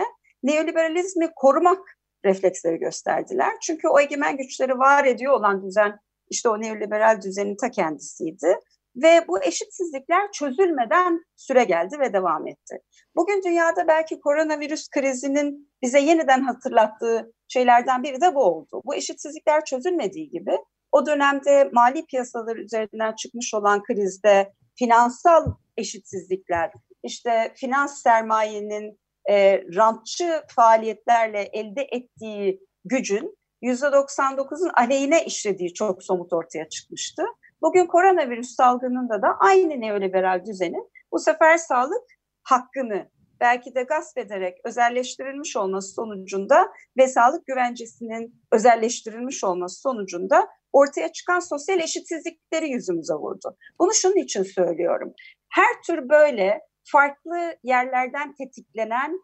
neoliberalizmi 0.43 1.29
korumak 1.35 1.97
refleksleri 2.25 2.77
gösterdiler. 2.77 3.53
Çünkü 3.61 3.87
o 3.87 3.99
egemen 3.99 4.37
güçleri 4.37 4.79
var 4.79 5.05
ediyor 5.05 5.33
olan 5.33 5.63
düzen 5.63 5.99
işte 6.29 6.49
o 6.49 6.61
neoliberal 6.61 7.21
düzenin 7.21 7.55
ta 7.55 7.71
kendisiydi. 7.71 8.59
Ve 8.95 9.27
bu 9.27 9.43
eşitsizlikler 9.43 10.31
çözülmeden 10.31 11.25
süre 11.35 11.63
geldi 11.63 11.99
ve 11.99 12.13
devam 12.13 12.47
etti. 12.47 12.79
Bugün 13.15 13.41
dünyada 13.45 13.87
belki 13.87 14.19
koronavirüs 14.19 14.89
krizinin 14.89 15.71
bize 15.81 15.99
yeniden 15.99 16.41
hatırlattığı 16.41 17.33
şeylerden 17.47 18.03
biri 18.03 18.21
de 18.21 18.35
bu 18.35 18.43
oldu. 18.43 18.81
Bu 18.85 18.95
eşitsizlikler 18.95 19.65
çözülmediği 19.65 20.29
gibi 20.29 20.57
o 20.91 21.05
dönemde 21.05 21.69
mali 21.73 22.05
piyasalar 22.05 22.55
üzerinden 22.55 23.15
çıkmış 23.15 23.53
olan 23.53 23.83
krizde 23.83 24.53
finansal 24.75 25.45
eşitsizlikler, 25.77 26.71
işte 27.03 27.53
finans 27.55 28.01
sermayenin 28.01 28.99
e, 29.29 29.63
rantçı 29.75 30.43
faaliyetlerle 30.55 31.41
elde 31.41 31.87
ettiği 31.91 32.59
gücün 32.85 33.37
%99'un 33.63 34.71
aleyhine 34.73 35.25
işlediği 35.25 35.73
çok 35.73 36.03
somut 36.03 36.33
ortaya 36.33 36.69
çıkmıştı. 36.69 37.23
Bugün 37.63 37.85
koronavirüs 37.85 38.55
salgınında 38.55 39.21
da 39.21 39.27
aynı 39.39 39.81
neoliberal 39.81 40.45
düzenin 40.45 40.91
bu 41.11 41.19
sefer 41.19 41.57
sağlık 41.57 42.03
hakkını 42.43 43.09
belki 43.39 43.75
de 43.75 43.83
gasp 43.83 44.17
ederek 44.17 44.57
özelleştirilmiş 44.63 45.57
olması 45.57 45.93
sonucunda 45.93 46.71
ve 46.97 47.07
sağlık 47.07 47.45
güvencesinin 47.45 48.41
özelleştirilmiş 48.51 49.43
olması 49.43 49.81
sonucunda 49.81 50.47
ortaya 50.73 51.11
çıkan 51.11 51.39
sosyal 51.39 51.79
eşitsizlikleri 51.79 52.69
yüzümüze 52.69 53.13
vurdu. 53.13 53.57
Bunu 53.79 53.93
şunun 53.93 54.17
için 54.17 54.43
söylüyorum. 54.43 55.13
Her 55.49 55.81
tür 55.87 56.09
böyle 56.09 56.59
farklı 56.91 57.55
yerlerden 57.63 58.33
tetiklenen 58.33 59.19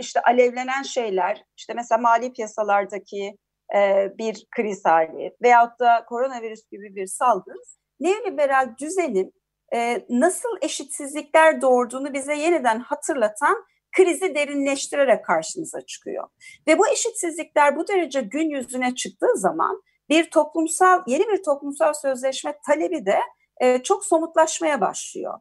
işte 0.00 0.20
alevlenen 0.20 0.82
şeyler, 0.82 1.44
işte 1.56 1.74
mesela 1.74 1.98
mali 1.98 2.32
piyasalardaki 2.32 3.36
e, 3.74 4.10
bir 4.18 4.46
kriz 4.56 4.84
hali 4.84 5.36
veyahut 5.42 5.80
da 5.80 6.04
koronavirüs 6.08 6.60
gibi 6.70 6.96
bir 6.96 7.06
salgın 7.06 7.62
neoliberal 8.00 8.74
düzenin 8.80 9.32
e, 9.74 10.06
nasıl 10.08 10.48
eşitsizlikler 10.62 11.60
doğurduğunu 11.60 12.14
bize 12.14 12.34
yeniden 12.34 12.80
hatırlatan 12.80 13.64
krizi 13.96 14.34
derinleştirerek 14.34 15.24
karşımıza 15.24 15.80
çıkıyor. 15.80 16.28
Ve 16.68 16.78
bu 16.78 16.88
eşitsizlikler 16.88 17.76
bu 17.76 17.88
derece 17.88 18.20
gün 18.20 18.50
yüzüne 18.50 18.94
çıktığı 18.94 19.36
zaman 19.36 19.82
bir 20.08 20.30
toplumsal 20.30 21.02
yeni 21.06 21.28
bir 21.28 21.42
toplumsal 21.42 21.92
sözleşme 21.92 22.58
talebi 22.66 23.06
de 23.06 23.20
e, 23.60 23.82
çok 23.82 24.04
somutlaşmaya 24.04 24.80
başlıyor. 24.80 25.40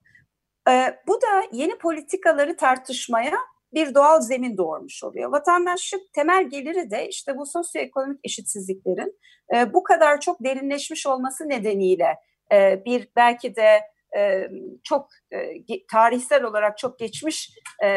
Bu 1.08 1.22
da 1.22 1.44
yeni 1.52 1.78
politikaları 1.78 2.56
tartışmaya 2.58 3.38
bir 3.74 3.96
doğal 3.96 4.22
zemin 4.22 4.58
doğurmuş 4.58 5.04
oluyor. 5.04 5.32
Vatandaşlık 5.32 6.14
temel 6.14 6.50
geliri 6.50 6.92
de 6.92 7.08
işte 7.08 7.38
bu 7.38 7.46
sosyoekonomik 7.46 8.20
eşitsizliklerin 8.24 9.20
e, 9.56 9.74
bu 9.74 9.84
kadar 9.84 10.20
çok 10.20 10.44
derinleşmiş 10.44 11.08
olması 11.08 11.50
nedeniyle 11.50 12.16
e, 12.52 12.86
bir 12.86 13.10
belki 13.16 13.56
de 13.56 13.80
e, 14.18 14.50
çok 14.84 15.10
e, 15.32 15.86
tarihsel 15.92 16.44
olarak 16.44 16.78
çok 16.78 17.00
geçmiş 17.00 17.50
e, 17.84 17.88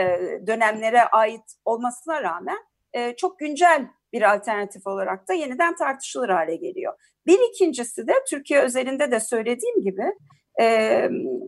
dönemlere 0.46 1.02
ait 1.02 1.44
olmasına 1.64 2.22
rağmen 2.22 2.58
e, 2.92 3.16
çok 3.16 3.38
güncel 3.38 3.86
bir 4.12 4.34
alternatif 4.34 4.86
olarak 4.86 5.28
da 5.28 5.32
yeniden 5.32 5.76
tartışılır 5.76 6.28
hale 6.28 6.56
geliyor. 6.56 6.94
Bir 7.26 7.38
ikincisi 7.54 8.06
de 8.06 8.12
Türkiye 8.30 8.60
özelinde 8.60 9.10
de 9.10 9.20
söylediğim 9.20 9.82
gibi 9.82 10.12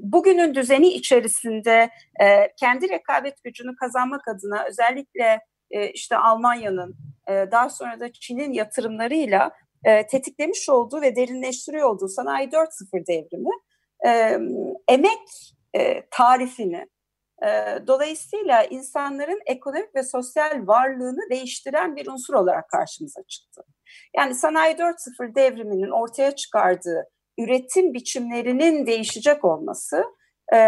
bugünün 0.02 0.54
düzeni 0.54 0.88
içerisinde 0.88 1.90
kendi 2.56 2.88
rekabet 2.88 3.44
gücünü 3.44 3.76
kazanmak 3.76 4.28
adına 4.28 4.64
özellikle 4.64 5.40
işte 5.94 6.16
Almanya'nın 6.16 6.96
daha 7.28 7.70
sonra 7.70 8.00
da 8.00 8.12
Çin'in 8.12 8.52
yatırımlarıyla 8.52 9.50
tetiklemiş 9.84 10.68
olduğu 10.68 11.00
ve 11.00 11.16
derinleştiriyor 11.16 11.88
olduğu 11.88 12.08
sanayi 12.08 12.48
4.0 12.48 13.06
devrimi 13.06 13.50
emek 14.88 15.54
tarifini 16.10 16.86
dolayısıyla 17.86 18.64
insanların 18.64 19.40
ekonomik 19.46 19.94
ve 19.94 20.02
sosyal 20.02 20.66
varlığını 20.66 21.30
değiştiren 21.30 21.96
bir 21.96 22.06
unsur 22.06 22.34
olarak 22.34 22.68
karşımıza 22.68 23.22
çıktı. 23.22 23.62
Yani 24.16 24.34
sanayi 24.34 24.74
4.0 24.74 25.34
devriminin 25.34 25.90
ortaya 25.90 26.36
çıkardığı 26.36 27.04
üretim 27.42 27.94
biçimlerinin 27.94 28.86
değişecek 28.86 29.44
olması 29.44 30.04
e, 30.54 30.58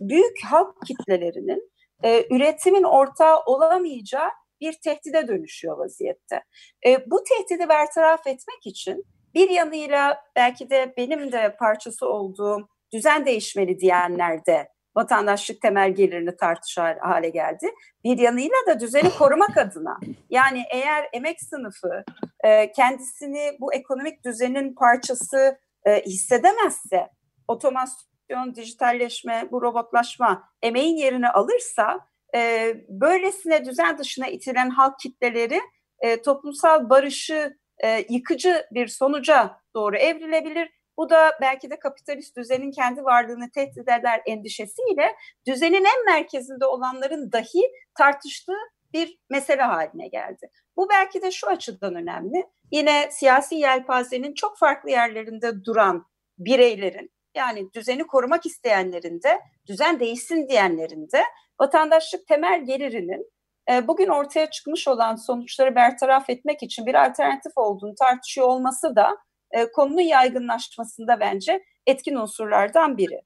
büyük 0.00 0.44
halk 0.44 0.74
kitlelerinin 0.86 1.72
e, 2.04 2.36
üretimin 2.36 2.82
ortağı 2.82 3.40
olamayacağı 3.46 4.28
bir 4.60 4.72
tehdide 4.72 5.28
dönüşüyor 5.28 5.78
vaziyette. 5.78 6.42
E, 6.86 7.10
bu 7.10 7.24
tehdidi 7.24 7.68
bertaraf 7.68 8.26
etmek 8.26 8.66
için 8.66 9.04
bir 9.34 9.50
yanıyla 9.50 10.24
belki 10.36 10.70
de 10.70 10.94
benim 10.96 11.32
de 11.32 11.56
parçası 11.58 12.08
olduğum 12.08 12.68
düzen 12.92 13.26
değişmeli 13.26 13.78
diyenler 13.78 14.46
de 14.46 14.68
vatandaşlık 14.96 15.62
temel 15.62 15.94
gelirini 15.94 16.36
tartışar 16.36 16.98
hale 16.98 17.28
geldi. 17.28 17.74
Bir 18.04 18.18
yanıyla 18.18 18.56
da 18.68 18.80
düzeni 18.80 19.10
korumak 19.18 19.56
adına 19.56 19.98
yani 20.30 20.64
eğer 20.72 21.08
emek 21.12 21.40
sınıfı 21.40 22.04
e, 22.44 22.72
kendisini 22.72 23.56
bu 23.60 23.74
ekonomik 23.74 24.24
düzenin 24.24 24.74
parçası 24.74 25.58
e, 25.84 26.02
hissedemezse 26.02 27.08
otomasyon, 27.48 28.54
dijitalleşme, 28.54 29.48
bu 29.50 29.62
robotlaşma 29.62 30.48
emeğin 30.62 30.96
yerini 30.96 31.28
alırsa 31.28 32.00
e, 32.34 32.72
böylesine 32.88 33.64
düzen 33.64 33.98
dışına 33.98 34.26
itilen 34.26 34.70
halk 34.70 34.98
kitleleri 34.98 35.60
e, 36.00 36.22
toplumsal 36.22 36.90
barışı 36.90 37.56
e, 37.84 38.04
yıkıcı 38.08 38.66
bir 38.70 38.86
sonuca 38.86 39.60
doğru 39.74 39.96
evrilebilir. 39.96 40.70
Bu 40.96 41.10
da 41.10 41.32
belki 41.40 41.70
de 41.70 41.78
kapitalist 41.78 42.36
düzenin 42.36 42.70
kendi 42.70 43.04
varlığını 43.04 43.50
tehdit 43.50 43.88
eder 43.88 44.22
endişesiyle 44.26 45.16
düzenin 45.46 45.84
en 45.84 46.04
merkezinde 46.06 46.66
olanların 46.66 47.32
dahi 47.32 47.62
tartıştığı 47.98 48.58
bir 48.92 49.18
mesele 49.30 49.62
haline 49.62 50.08
geldi. 50.08 50.50
Bu 50.76 50.88
belki 50.90 51.22
de 51.22 51.30
şu 51.30 51.46
açıdan 51.46 51.94
önemli. 51.94 52.46
Yine 52.72 53.08
siyasi 53.10 53.54
yelpazenin 53.54 54.34
çok 54.34 54.58
farklı 54.58 54.90
yerlerinde 54.90 55.64
duran 55.64 56.06
bireylerin 56.38 57.10
yani 57.34 57.72
düzeni 57.72 58.06
korumak 58.06 58.46
isteyenlerin 58.46 59.22
de 59.22 59.40
düzen 59.66 60.00
değişsin 60.00 60.48
diyenlerin 60.48 61.08
de 61.12 61.22
vatandaşlık 61.60 62.26
temel 62.26 62.64
gelirinin 62.64 63.30
e, 63.70 63.88
bugün 63.88 64.08
ortaya 64.08 64.50
çıkmış 64.50 64.88
olan 64.88 65.16
sonuçları 65.16 65.74
bertaraf 65.74 66.30
etmek 66.30 66.62
için 66.62 66.86
bir 66.86 67.06
alternatif 67.06 67.52
olduğunu 67.56 67.94
tartışıyor 67.94 68.46
olması 68.46 68.96
da 68.96 69.16
e, 69.50 69.72
konunun 69.72 70.00
yaygınlaşmasında 70.00 71.20
bence 71.20 71.64
etkin 71.86 72.14
unsurlardan 72.14 72.98
biri. 72.98 73.20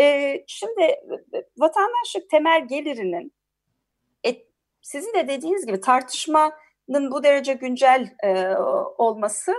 E, 0.00 0.36
şimdi 0.46 0.94
vatandaşlık 1.58 2.30
temel 2.30 2.68
gelirinin 2.68 3.32
sizin 4.82 5.14
de 5.14 5.28
dediğiniz 5.28 5.66
gibi 5.66 5.80
tartışmanın 5.80 7.10
bu 7.10 7.22
derece 7.22 7.52
güncel 7.52 8.14
olması 8.98 9.52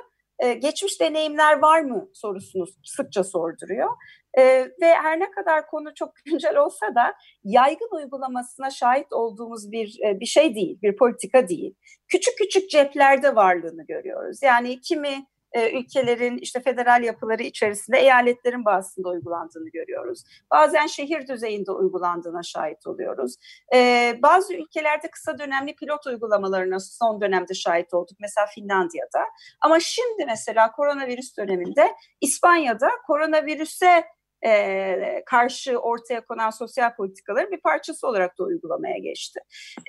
geçmiş 0.60 1.01
deneyimler 1.01 1.60
var 1.60 1.82
mı 1.82 2.10
sorusunu 2.13 2.65
sıkça 2.84 3.24
sorduruyor. 3.24 3.89
E, 4.38 4.44
ve 4.82 4.96
her 5.01 5.20
ne 5.20 5.32
kadar 5.32 5.68
konu 5.68 5.94
çok 5.96 6.13
güncel 6.25 6.58
olsa 6.58 6.96
da 6.96 7.13
yaygın 7.44 7.96
uygulamasına 7.96 8.70
şahit 8.70 9.13
olduğumuz 9.13 9.72
bir 9.72 10.00
e, 10.06 10.20
bir 10.20 10.25
şey 10.25 10.56
değil, 10.56 10.80
bir 10.82 10.96
politika 10.96 11.48
değil. 11.48 11.75
Küçük 12.08 12.38
küçük 12.38 12.70
ceplerde 12.70 13.36
varlığını 13.36 13.86
görüyoruz. 13.86 14.39
Yani 14.44 14.82
kimi 14.82 15.25
e, 15.53 15.79
ülkelerin 15.79 16.38
işte 16.38 16.60
federal 16.60 17.03
yapıları 17.03 17.43
içerisinde 17.43 18.00
eyaletlerin 18.00 18.65
bazısında 18.65 19.10
uygulandığını 19.10 19.70
görüyoruz. 19.70 20.24
Bazen 20.51 20.88
şehir 20.88 21.27
düzeyinde 21.27 21.72
uygulandığına 21.72 22.43
şahit 22.43 22.88
oluyoruz. 22.88 23.36
E, 23.74 24.13
bazı 24.24 24.53
ülkelerde 24.53 25.12
kısa 25.12 25.39
dönemli 25.39 25.75
pilot 25.75 26.08
uygulamalarına 26.08 26.79
son 26.79 27.22
dönemde 27.22 27.53
şahit 27.53 27.93
olduk. 27.93 28.17
Mesela 28.20 28.48
Finlandiya'da. 28.55 29.25
Ama 29.62 29.79
şimdi 29.79 30.25
mesela 30.25 30.72
koronavirüs 30.72 31.38
döneminde 31.38 31.96
İspanya'da 32.22 32.89
koronavirüse 33.08 34.03
e, 34.46 35.24
karşı 35.25 35.77
ortaya 35.77 36.25
konan 36.25 36.50
sosyal 36.50 36.96
politikaların 36.96 37.51
bir 37.51 37.62
parçası 37.62 38.08
olarak 38.08 38.39
da 38.39 38.43
uygulamaya 38.43 38.98
geçti. 38.98 39.39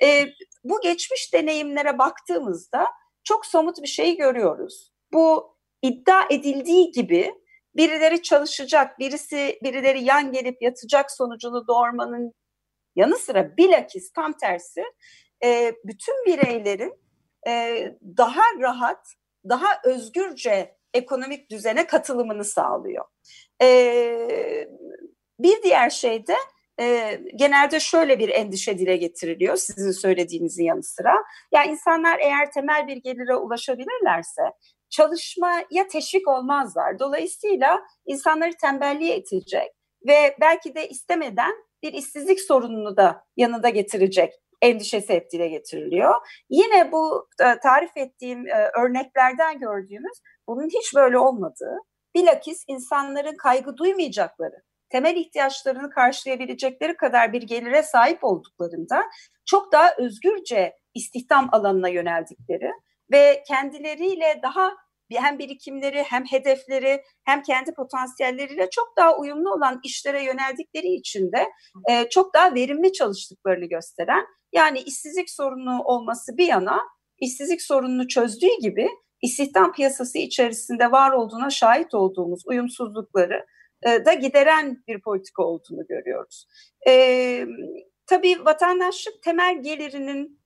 E, 0.03 0.25
bu 0.63 0.81
geçmiş 0.81 1.33
deneyimlere 1.33 1.97
baktığımızda 1.97 2.87
çok 3.23 3.45
somut 3.45 3.81
bir 3.81 3.87
şey 3.87 4.17
görüyoruz. 4.17 4.93
Bu 5.13 5.52
iddia 5.83 6.21
edildiği 6.29 6.91
gibi 6.91 7.35
birileri 7.75 8.21
çalışacak, 8.21 8.99
birisi 8.99 9.59
birileri 9.63 10.03
yan 10.03 10.31
gelip 10.31 10.61
yatacak 10.61 11.11
sonucunu 11.11 11.67
doğurmanın 11.67 12.33
yanı 12.95 13.17
sıra 13.17 13.57
bilakis 13.57 14.11
tam 14.11 14.33
tersi 14.33 14.83
e, 15.43 15.75
bütün 15.85 16.25
bireylerin 16.25 16.93
e, 17.47 17.85
daha 18.17 18.43
rahat, 18.59 19.07
daha 19.49 19.67
özgürce 19.83 20.75
ekonomik 20.93 21.51
düzene 21.51 21.87
katılımını 21.87 22.43
sağlıyor. 22.43 23.05
E, 23.61 24.67
bir 25.39 25.63
diğer 25.63 25.89
şey 25.89 26.27
de 26.27 26.35
genelde 27.35 27.79
şöyle 27.79 28.19
bir 28.19 28.29
endişe 28.29 28.77
dile 28.77 28.97
getiriliyor 28.97 29.55
sizin 29.55 29.91
söylediğinizin 29.91 30.63
yanı 30.63 30.83
sıra. 30.83 31.15
Ya 31.51 31.63
insanlar 31.63 32.19
eğer 32.19 32.51
temel 32.51 32.87
bir 32.87 32.97
gelire 32.97 33.35
ulaşabilirlerse 33.35 34.41
çalışmaya 34.93 35.87
teşvik 35.91 36.27
olmazlar. 36.27 36.99
Dolayısıyla 36.99 37.83
insanları 38.05 38.51
tembelliğe 38.61 39.17
itecek 39.17 39.71
ve 40.07 40.35
belki 40.41 40.75
de 40.75 40.87
istemeden 40.87 41.53
bir 41.83 41.93
işsizlik 41.93 42.41
sorununu 42.41 42.97
da 42.97 43.25
yanında 43.37 43.69
getirecek 43.69 44.33
endişesi 44.61 45.13
hep 45.13 45.31
dile 45.31 45.47
getiriliyor. 45.47 46.15
Yine 46.49 46.91
bu 46.91 47.27
e, 47.41 47.59
tarif 47.59 47.97
ettiğim 47.97 48.47
e, 48.47 48.69
örneklerden 48.81 49.59
gördüğümüz 49.59 50.21
bunun 50.47 50.67
hiç 50.67 50.95
böyle 50.95 51.17
olmadığı, 51.17 51.77
bilakis 52.15 52.63
insanların 52.67 53.37
kaygı 53.37 53.77
duymayacakları, 53.77 54.55
temel 54.89 55.15
ihtiyaçlarını 55.15 55.89
karşılayabilecekleri 55.89 56.97
kadar 56.97 57.33
bir 57.33 57.41
gelire 57.41 57.83
sahip 57.83 58.23
olduklarında 58.23 59.03
çok 59.45 59.71
daha 59.71 59.95
özgürce 59.97 60.73
istihdam 60.93 61.49
alanına 61.51 61.89
yöneldikleri 61.89 62.71
ve 63.11 63.43
kendileriyle 63.47 64.39
daha 64.43 64.82
hem 65.21 65.39
birikimleri 65.39 66.03
hem 66.03 66.23
hedefleri 66.25 67.03
hem 67.23 67.41
kendi 67.41 67.73
potansiyelleriyle 67.73 68.69
çok 68.69 68.93
daha 68.97 69.17
uyumlu 69.17 69.53
olan 69.53 69.79
işlere 69.83 70.23
yöneldikleri 70.23 70.87
için 70.87 71.31
de 71.31 71.49
e, 71.89 72.09
çok 72.09 72.33
daha 72.33 72.55
verimli 72.55 72.93
çalıştıklarını 72.93 73.65
gösteren 73.65 74.25
yani 74.53 74.79
işsizlik 74.79 75.29
sorunu 75.29 75.83
olması 75.83 76.37
bir 76.37 76.47
yana 76.47 76.81
işsizlik 77.19 77.61
sorununu 77.61 78.07
çözdüğü 78.07 78.59
gibi 78.61 78.89
istihdam 79.21 79.73
piyasası 79.73 80.17
içerisinde 80.17 80.91
var 80.91 81.11
olduğuna 81.11 81.49
şahit 81.49 81.93
olduğumuz 81.93 82.43
uyumsuzlukları 82.45 83.45
e, 83.85 84.05
da 84.05 84.13
gideren 84.13 84.83
bir 84.87 85.01
politika 85.01 85.43
olduğunu 85.43 85.87
görüyoruz. 85.87 86.47
E, 86.87 87.45
tabii 88.07 88.45
vatandaşlık 88.45 89.21
temel 89.23 89.63
gelirinin 89.63 90.39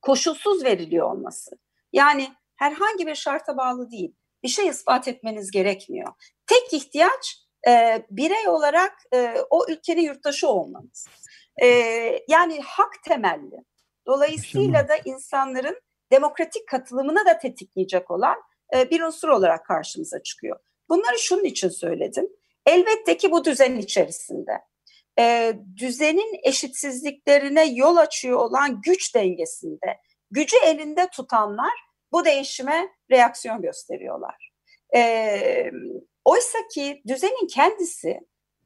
koşulsuz 0.00 0.64
veriliyor 0.64 1.12
olması. 1.12 1.50
Yani 1.92 2.28
herhangi 2.56 3.06
bir 3.06 3.14
şarta 3.14 3.56
bağlı 3.56 3.90
değil. 3.90 4.14
Bir 4.42 4.48
şey 4.48 4.68
ispat 4.68 5.08
etmeniz 5.08 5.50
gerekmiyor. 5.50 6.12
Tek 6.46 6.72
ihtiyaç 6.72 7.46
e, 7.68 8.02
birey 8.10 8.48
olarak 8.48 8.92
e, 9.14 9.36
o 9.50 9.66
ülkenin 9.68 10.02
yurttaşı 10.02 10.48
olmanız. 10.48 11.06
E, 11.62 11.66
yani 12.28 12.60
hak 12.64 13.02
temelli. 13.04 13.64
Dolayısıyla 14.06 14.88
da 14.88 14.96
insanların 15.04 15.80
demokratik 16.12 16.68
katılımını 16.68 17.26
da 17.26 17.38
tetikleyecek 17.38 18.10
olan 18.10 18.36
e, 18.74 18.90
bir 18.90 19.00
unsur 19.00 19.28
olarak 19.28 19.66
karşımıza 19.66 20.22
çıkıyor. 20.22 20.60
Bunları 20.88 21.18
şunun 21.18 21.44
için 21.44 21.68
söyledim. 21.68 22.28
Elbette 22.66 23.16
ki 23.16 23.30
bu 23.30 23.44
düzen 23.44 23.76
içerisinde 23.76 24.52
e, 25.18 25.52
düzenin 25.76 26.40
eşitsizliklerine 26.42 27.64
yol 27.64 27.96
açıyor 27.96 28.38
olan 28.38 28.80
güç 28.80 29.14
dengesinde 29.14 30.00
gücü 30.30 30.56
elinde 30.64 31.08
tutanlar 31.08 31.72
bu 32.12 32.24
değişime 32.24 32.88
reaksiyon 33.10 33.62
gösteriyorlar. 33.62 34.52
E, 34.96 35.70
oysa 36.24 36.58
ki 36.74 37.02
düzenin 37.08 37.46
kendisi 37.46 38.20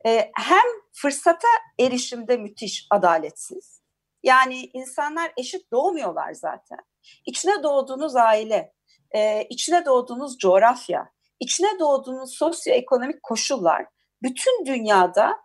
e, 0.06 0.30
hem 0.36 0.66
fırsata 0.92 1.48
erişimde 1.80 2.36
müthiş 2.36 2.86
adaletsiz. 2.90 3.80
Yani 4.22 4.70
insanlar 4.72 5.32
eşit 5.36 5.72
doğmuyorlar 5.72 6.32
zaten. 6.32 6.78
İçine 7.26 7.62
doğduğunuz 7.62 8.16
aile, 8.16 8.72
e, 9.14 9.46
içine 9.50 9.86
doğduğunuz 9.86 10.38
coğrafya, 10.38 11.12
içine 11.40 11.78
doğduğunuz 11.78 12.34
sosyoekonomik 12.34 13.22
koşullar 13.22 13.86
bütün 14.22 14.66
dünyada 14.66 15.36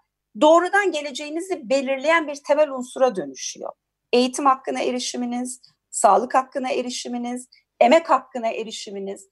doğrudan 0.41 0.91
geleceğinizi 0.91 1.69
belirleyen 1.69 2.27
bir 2.27 2.35
temel 2.47 2.69
unsura 2.69 3.15
dönüşüyor. 3.15 3.71
Eğitim 4.13 4.45
hakkına 4.45 4.81
erişiminiz, 4.81 5.61
sağlık 5.89 6.35
hakkına 6.35 6.71
erişiminiz, 6.71 7.49
emek 7.79 8.09
hakkına 8.09 8.47
erişiminiz. 8.47 9.29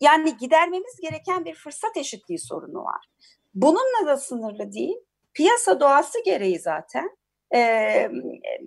Yani 0.00 0.36
gidermemiz 0.36 1.00
gereken 1.02 1.44
bir 1.44 1.54
fırsat 1.54 1.96
eşitliği 1.96 2.38
sorunu 2.38 2.84
var. 2.84 3.06
Bununla 3.54 4.06
da 4.06 4.16
sınırlı 4.16 4.72
değil. 4.72 4.96
Piyasa 5.34 5.80
doğası 5.80 6.24
gereği 6.24 6.58
zaten 6.58 7.10
e, 7.54 8.10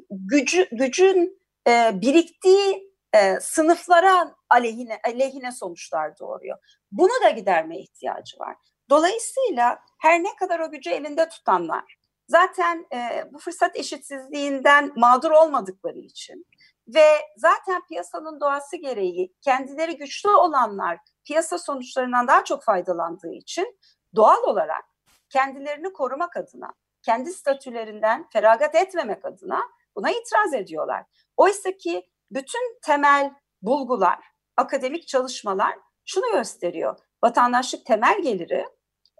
gücü, 0.09 0.67
gücün 0.71 1.41
e, 1.67 2.01
biriktiği 2.01 2.93
e, 3.13 3.39
sınıflara 3.39 4.35
aleyhine, 4.49 4.99
aleyhine 5.05 5.51
sonuçlar 5.51 6.19
doğuruyor. 6.19 6.57
Bunu 6.91 7.23
da 7.25 7.29
giderme 7.29 7.79
ihtiyacı 7.79 8.39
var. 8.39 8.55
Dolayısıyla 8.89 9.79
her 9.99 10.23
ne 10.23 10.35
kadar 10.39 10.59
o 10.59 10.71
gücü 10.71 10.89
elinde 10.89 11.29
tutanlar 11.29 11.97
zaten 12.27 12.85
e, 12.93 13.27
bu 13.33 13.39
fırsat 13.39 13.75
eşitsizliğinden 13.75 14.91
mağdur 14.95 15.31
olmadıkları 15.31 15.99
için 15.99 16.45
ve 16.87 17.05
zaten 17.37 17.81
piyasanın 17.87 18.39
doğası 18.39 18.77
gereği 18.77 19.33
kendileri 19.41 19.97
güçlü 19.97 20.29
olanlar 20.29 20.99
piyasa 21.25 21.57
sonuçlarından 21.57 22.27
daha 22.27 22.43
çok 22.43 22.63
faydalandığı 22.63 23.33
için 23.33 23.79
doğal 24.15 24.43
olarak 24.43 24.85
kendilerini 25.29 25.93
korumak 25.93 26.37
adına 26.37 26.73
kendi 27.01 27.33
statülerinden 27.33 28.27
feragat 28.33 28.75
etmemek 28.75 29.25
adına 29.25 29.61
buna 29.95 30.11
itiraz 30.11 30.53
ediyorlar. 30.53 31.05
Oysa 31.37 31.71
ki 31.71 32.09
bütün 32.31 32.79
temel 32.81 33.33
bulgular, 33.61 34.19
akademik 34.57 35.07
çalışmalar 35.07 35.75
şunu 36.05 36.31
gösteriyor. 36.31 36.99
Vatandaşlık 37.23 37.85
temel 37.85 38.21
geliri 38.21 38.65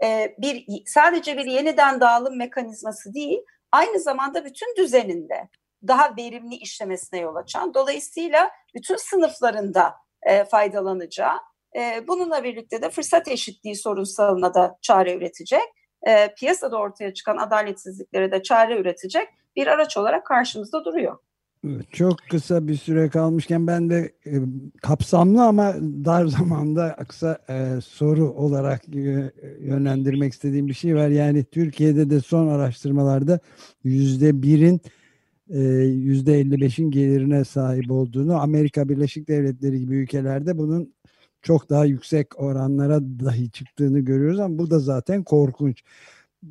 e, 0.04 0.36
bir 0.38 0.66
sadece 0.86 1.38
bir 1.38 1.46
yeniden 1.46 2.02
dağılım 2.02 2.38
mekanizması 2.38 3.14
değil, 3.14 3.40
aynı 3.72 4.00
zamanda 4.00 4.46
bütün 4.46 4.76
düzeninde 4.76 5.50
daha 5.88 6.16
verimli 6.18 6.56
işlemesine 6.56 7.20
yol 7.20 7.36
açan, 7.36 7.74
dolayısıyla 7.74 8.52
bütün 8.76 8.96
sınıflarında 8.96 9.94
e, 10.24 10.44
faydalanacağı, 10.44 11.38
e, 11.76 12.08
bununla 12.08 12.44
birlikte 12.44 12.82
de 12.82 12.90
fırsat 12.90 13.28
eşitliği 13.28 13.76
sorunsalına 13.76 14.54
da 14.54 14.78
çare 14.82 15.14
üretecek, 15.14 15.64
e, 16.08 16.34
piyasada 16.34 16.78
ortaya 16.78 17.14
çıkan 17.14 17.38
adaletsizliklere 17.38 18.32
de 18.32 18.44
çare 18.44 18.78
üretecek 18.78 19.28
bir 19.56 19.68
araç 19.68 19.98
olarak 19.98 20.26
karşımızda 20.26 20.86
duruyor. 20.86 21.18
Çok 21.92 22.18
kısa 22.32 22.68
bir 22.68 22.76
süre 22.76 23.10
kalmışken 23.10 23.68
ben 23.68 23.90
de 23.90 24.14
e, 24.26 24.34
kapsamlı 24.82 25.44
ama 25.44 25.74
dar 26.06 26.26
zamanda 26.40 26.96
kısa 27.08 27.38
e, 27.50 27.82
soru 27.82 28.32
olarak 28.32 28.82
e, 28.90 29.32
yönlendirmek 29.60 30.34
istediğim 30.34 30.68
bir 30.68 30.74
şey 30.74 30.96
var. 30.96 31.08
Yani 31.08 31.44
Türkiye'de 31.44 32.10
de 32.10 32.20
son 32.20 32.48
araştırmalarda 32.48 33.40
yüzde 33.84 34.42
birin 34.42 34.82
55'in 35.50 36.92
gelirine 36.92 37.44
sahip 37.44 37.92
olduğunu 37.92 38.42
Amerika 38.42 38.90
Birleşik 38.90 39.28
Devletleri 39.28 39.80
gibi 39.80 39.96
ülkelerde 39.96 40.58
bunun 40.58 40.94
çok 41.42 41.70
daha 41.70 41.86
yüksek 41.86 42.40
oranlara 42.40 43.02
dahi 43.02 43.52
çıktığını 43.52 44.00
görüyoruz 44.00 44.40
ama 44.40 44.58
bu 44.58 44.70
da 44.70 44.80
zaten 44.80 45.24
korkunç. 45.24 45.84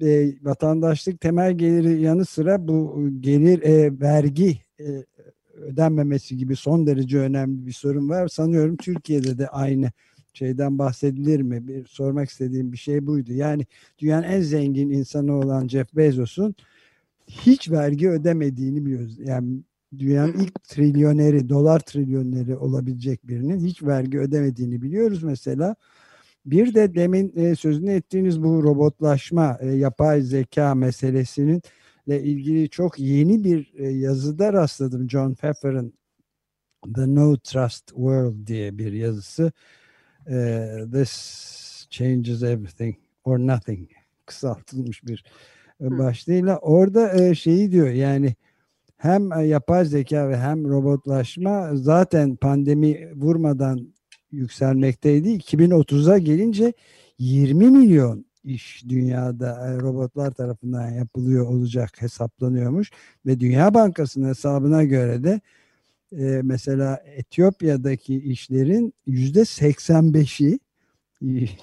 E, 0.03 0.33
vatandaşlık 0.43 1.21
temel 1.21 1.59
geliri 1.59 2.01
yanı 2.03 2.25
sıra 2.25 2.69
bu 2.69 3.09
gelir 3.21 3.63
e, 3.63 4.01
vergi 4.01 4.59
e, 4.81 5.05
ödenmemesi 5.55 6.37
gibi 6.37 6.57
son 6.57 6.87
derece 6.87 7.19
önemli 7.19 7.67
bir 7.67 7.73
sorun 7.73 8.09
var. 8.09 8.29
Sanıyorum 8.29 8.77
Türkiye'de 8.77 9.39
de 9.39 9.49
aynı 9.49 9.91
şeyden 10.33 10.79
bahsedilir 10.79 11.41
mi? 11.41 11.69
Bir 11.69 11.87
sormak 11.87 12.29
istediğim 12.31 12.73
bir 12.73 12.77
şey 12.77 13.07
buydu. 13.07 13.33
Yani 13.33 13.67
dünyanın 13.99 14.23
en 14.23 14.41
zengin 14.41 14.91
insanı 14.91 15.33
olan 15.33 15.69
Jeff 15.69 15.97
Bezos'un 15.97 16.55
hiç 17.27 17.71
vergi 17.71 18.09
ödemediğini 18.09 18.87
biliyoruz. 18.87 19.19
Yani 19.19 19.63
dünyanın 19.99 20.33
ilk 20.33 20.65
trilyoneri, 20.65 21.49
dolar 21.49 21.81
trilyoneri 21.81 22.57
olabilecek 22.57 23.29
birinin 23.29 23.65
hiç 23.65 23.83
vergi 23.83 24.19
ödemediğini 24.19 24.83
biliyoruz 24.83 25.23
mesela. 25.23 25.77
Bir 26.47 26.75
de 26.75 26.95
demin 26.95 27.33
e, 27.37 27.55
sözünü 27.57 27.93
ettiğiniz 27.93 28.43
bu 28.43 28.63
robotlaşma, 28.63 29.59
e, 29.61 29.69
yapay 29.69 30.23
zeka 30.23 30.75
meselesinin 30.75 31.63
ile 32.07 32.23
ilgili 32.23 32.71
çok 32.71 32.99
yeni 32.99 33.45
bir 33.45 33.73
e, 33.75 33.89
yazıda 33.89 34.53
rastladım. 34.53 35.11
John 35.11 35.35
Pfeffer'ın 35.35 35.93
The 36.95 37.15
No 37.15 37.37
Trust 37.37 37.87
World 37.89 38.47
diye 38.47 38.79
bir 38.79 38.93
yazısı. 38.93 39.53
This 40.93 41.87
changes 41.91 42.43
everything 42.43 42.97
or 43.25 43.39
nothing 43.39 43.91
kısaltılmış 44.27 45.05
bir 45.05 45.25
başlığıyla. 45.91 46.59
Orada 46.59 47.35
şeyi 47.35 47.73
diyor 47.73 47.89
yani 47.89 48.35
hem 48.97 49.47
yapay 49.47 49.85
zeka 49.85 50.29
ve 50.29 50.37
hem 50.37 50.69
robotlaşma 50.69 51.71
zaten 51.75 52.37
pandemi 52.37 53.13
vurmadan 53.17 53.93
yükselmekteydi. 54.33 55.29
2030'a 55.29 56.19
gelince 56.19 56.73
20 57.19 57.71
milyon 57.71 58.25
iş 58.45 58.85
dünyada 58.89 59.69
e, 59.69 59.81
robotlar 59.81 60.31
tarafından 60.31 60.91
yapılıyor 60.91 61.47
olacak 61.47 62.03
hesaplanıyormuş 62.03 62.91
ve 63.27 63.41
Dünya 63.41 63.75
Bankası'nın 63.75 64.29
hesabına 64.29 64.85
göre 64.85 65.25
de 65.25 65.41
e, 66.13 66.41
mesela 66.43 67.03
Etiyopya'daki 67.17 68.17
işlerin 68.17 68.95
yüzde 69.07 69.41
85'i 69.41 70.59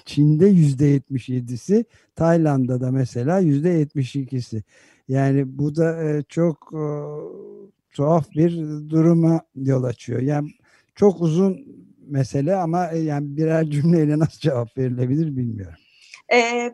Çin'de 0.04 0.46
yüzde 0.46 0.96
77'si 0.96 1.84
Tayland'da 2.16 2.80
da 2.80 2.90
mesela 2.90 3.38
yüzde 3.38 3.82
72'si 3.82 4.62
yani 5.08 5.58
bu 5.58 5.76
da 5.76 6.04
e, 6.04 6.22
çok 6.22 6.72
e, 6.72 6.84
tuhaf 7.90 8.30
bir 8.30 8.56
duruma 8.90 9.40
yol 9.54 9.84
açıyor 9.84 10.20
yani 10.20 10.50
çok 10.94 11.20
uzun 11.20 11.66
mesele 12.06 12.56
ama 12.56 12.90
e, 12.90 12.98
yani 12.98 13.36
birer 13.36 13.64
cümleyle 13.64 14.18
nasıl 14.18 14.40
cevap 14.40 14.78
verilebilir 14.78 15.36
bilmiyorum. 15.36 15.78
Ee, 16.32 16.72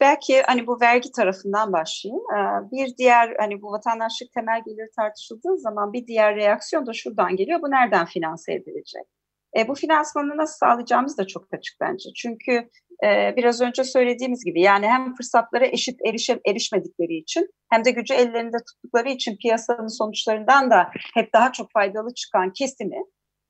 belki 0.00 0.42
hani 0.42 0.66
bu 0.66 0.80
vergi 0.80 1.12
tarafından 1.12 1.72
başlayayım. 1.72 2.22
Ee, 2.32 2.70
bir 2.72 2.96
diğer 2.96 3.36
hani 3.38 3.62
bu 3.62 3.72
vatandaşlık 3.72 4.32
temel 4.32 4.62
geliri 4.66 4.90
tartışıldığı 4.96 5.58
zaman 5.58 5.92
bir 5.92 6.06
diğer 6.06 6.36
reaksiyon 6.36 6.86
da 6.86 6.92
şuradan 6.92 7.36
geliyor. 7.36 7.62
Bu 7.62 7.70
nereden 7.70 8.06
finanse 8.06 8.52
edilecek? 8.52 9.02
E, 9.56 9.68
bu 9.68 9.74
finansmanı 9.74 10.36
nasıl 10.36 10.56
sağlayacağımız 10.56 11.18
da 11.18 11.26
çok 11.26 11.44
açık 11.52 11.76
bence. 11.80 12.08
Çünkü 12.16 12.52
e, 13.04 13.36
biraz 13.36 13.60
önce 13.60 13.84
söylediğimiz 13.84 14.44
gibi 14.44 14.60
yani 14.60 14.86
hem 14.86 15.14
fırsatlara 15.14 15.66
eşit 15.66 16.00
erişe, 16.06 16.40
erişmedikleri 16.46 17.16
için 17.16 17.48
hem 17.70 17.84
de 17.84 17.90
gücü 17.90 18.14
ellerinde 18.14 18.56
tuttukları 18.68 19.08
için 19.08 19.36
piyasanın 19.36 19.98
sonuçlarından 19.98 20.70
da 20.70 20.90
hep 21.14 21.32
daha 21.32 21.52
çok 21.52 21.72
faydalı 21.72 22.14
çıkan 22.14 22.52
kesimi 22.52 23.02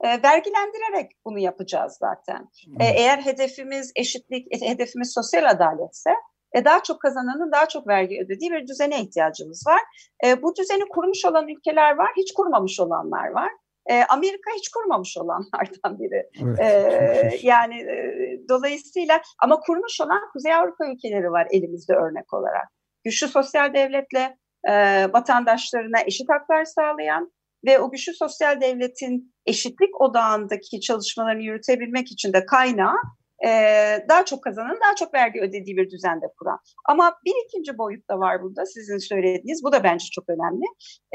e, 0.05 0.09
vergilendirerek 0.23 1.11
bunu 1.25 1.39
yapacağız 1.39 1.99
zaten. 2.01 2.49
E, 2.81 2.85
eğer 2.85 3.19
hedefimiz 3.19 3.93
eşitlik, 3.97 4.47
e, 4.55 4.71
hedefimiz 4.71 5.15
sosyal 5.15 5.51
adaletse 5.51 6.11
e, 6.55 6.65
daha 6.65 6.83
çok 6.83 7.01
kazananın 7.01 7.53
daha 7.53 7.69
çok 7.69 7.89
vergi 7.89 8.21
ödediği 8.25 8.51
bir 8.51 8.67
düzene 8.67 9.03
ihtiyacımız 9.03 9.65
var. 9.67 9.81
E, 10.25 10.43
bu 10.43 10.57
düzeni 10.57 10.89
kurmuş 10.89 11.25
olan 11.25 11.49
ülkeler 11.49 11.97
var, 11.97 12.11
hiç 12.17 12.33
kurmamış 12.33 12.81
olanlar 12.81 13.29
var. 13.31 13.51
E, 13.91 14.05
Amerika 14.05 14.51
hiç 14.57 14.69
kurmamış 14.69 15.17
olanlardan 15.17 15.99
biri. 15.99 16.31
Evet, 16.61 16.61
e, 16.61 17.39
yani 17.43 17.75
e, 17.75 17.97
dolayısıyla 18.49 19.21
ama 19.43 19.61
kurmuş 19.61 20.01
olan 20.01 20.21
Kuzey 20.33 20.55
Avrupa 20.55 20.87
ülkeleri 20.87 21.31
var 21.31 21.47
elimizde 21.51 21.93
örnek 21.93 22.33
olarak. 22.33 22.69
Güçlü 23.05 23.29
sosyal 23.29 23.75
devletle 23.75 24.37
e, 24.69 24.73
vatandaşlarına 25.13 26.01
eşit 26.07 26.29
haklar 26.29 26.65
sağlayan 26.65 27.33
ve 27.67 27.79
o 27.79 27.91
güçlü 27.91 28.15
sosyal 28.15 28.61
devletin 28.61 29.35
eşitlik 29.47 30.01
odağındaki 30.01 30.81
çalışmalarını 30.81 31.43
yürütebilmek 31.43 32.13
için 32.13 32.33
de 32.33 32.47
kaynağı 32.47 32.97
e, 33.45 33.51
daha 34.09 34.25
çok 34.25 34.45
kazanın 34.45 34.79
daha 34.85 34.95
çok 34.95 35.15
vergi 35.15 35.41
ödediği 35.41 35.77
bir 35.77 35.91
düzende 35.91 36.27
kuran. 36.39 36.59
Ama 36.85 37.19
bir 37.25 37.35
ikinci 37.47 37.79
boyut 37.79 38.11
da 38.11 38.19
var 38.19 38.43
burada 38.43 38.67
sizin 38.67 38.99
söylediğiniz. 38.99 39.65
Bu 39.65 39.73
da 39.73 39.85
bence 39.85 40.07
çok 40.13 40.25
önemli. 40.29 40.65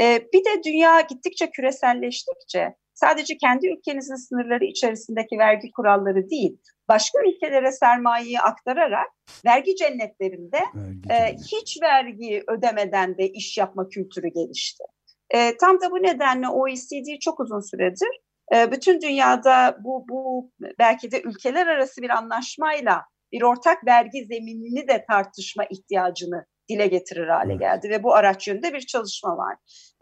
E, 0.02 0.28
bir 0.34 0.46
de 0.46 0.64
dünya 0.64 1.02
gittikçe 1.02 1.50
küreselleştikçe 1.52 2.76
sadece 2.94 3.38
kendi 3.38 3.68
ülkenizin 3.68 4.16
sınırları 4.16 4.66
içerisindeki 4.66 5.38
vergi 5.38 5.72
kuralları 5.72 6.30
değil, 6.30 6.58
başka 6.90 7.20
ülkelere 7.28 7.72
sermayeyi 7.72 8.40
aktararak 8.40 9.08
vergi 9.46 9.76
cennetlerinde 9.76 10.60
vergi 10.76 11.14
e, 11.14 11.36
hiç 11.36 11.82
vergi 11.82 12.44
ödemeden 12.48 13.18
de 13.18 13.28
iş 13.30 13.58
yapma 13.58 13.90
kültürü 13.90 14.28
gelişti. 14.28 14.84
E, 15.30 15.58
tam 15.58 15.82
da 15.82 15.92
bu 15.92 16.04
nedenle 16.04 16.50
OECD 16.50 17.20
çok 17.20 17.40
uzun 17.40 17.60
süredir 17.60 18.10
e, 18.56 18.72
bütün 18.72 19.02
dünyada 19.02 19.78
bu, 19.84 20.06
bu 20.10 20.52
belki 20.80 21.12
de 21.12 21.22
ülkeler 21.22 21.68
arası 21.68 22.02
bir 22.02 22.10
anlaşmayla 22.10 23.06
bir 23.32 23.42
ortak 23.42 23.86
vergi 23.86 24.26
zeminini 24.26 24.88
de 24.88 25.06
tartışma 25.10 25.64
ihtiyacını 25.70 26.46
dile 26.70 26.88
getirir 26.88 27.28
hale 27.28 27.56
geldi 27.56 27.90
ve 27.90 28.04
bu 28.04 28.14
araç 28.16 28.48
yönünde 28.48 28.74
bir 28.74 28.82
çalışma 28.82 29.38
var. 29.38 29.56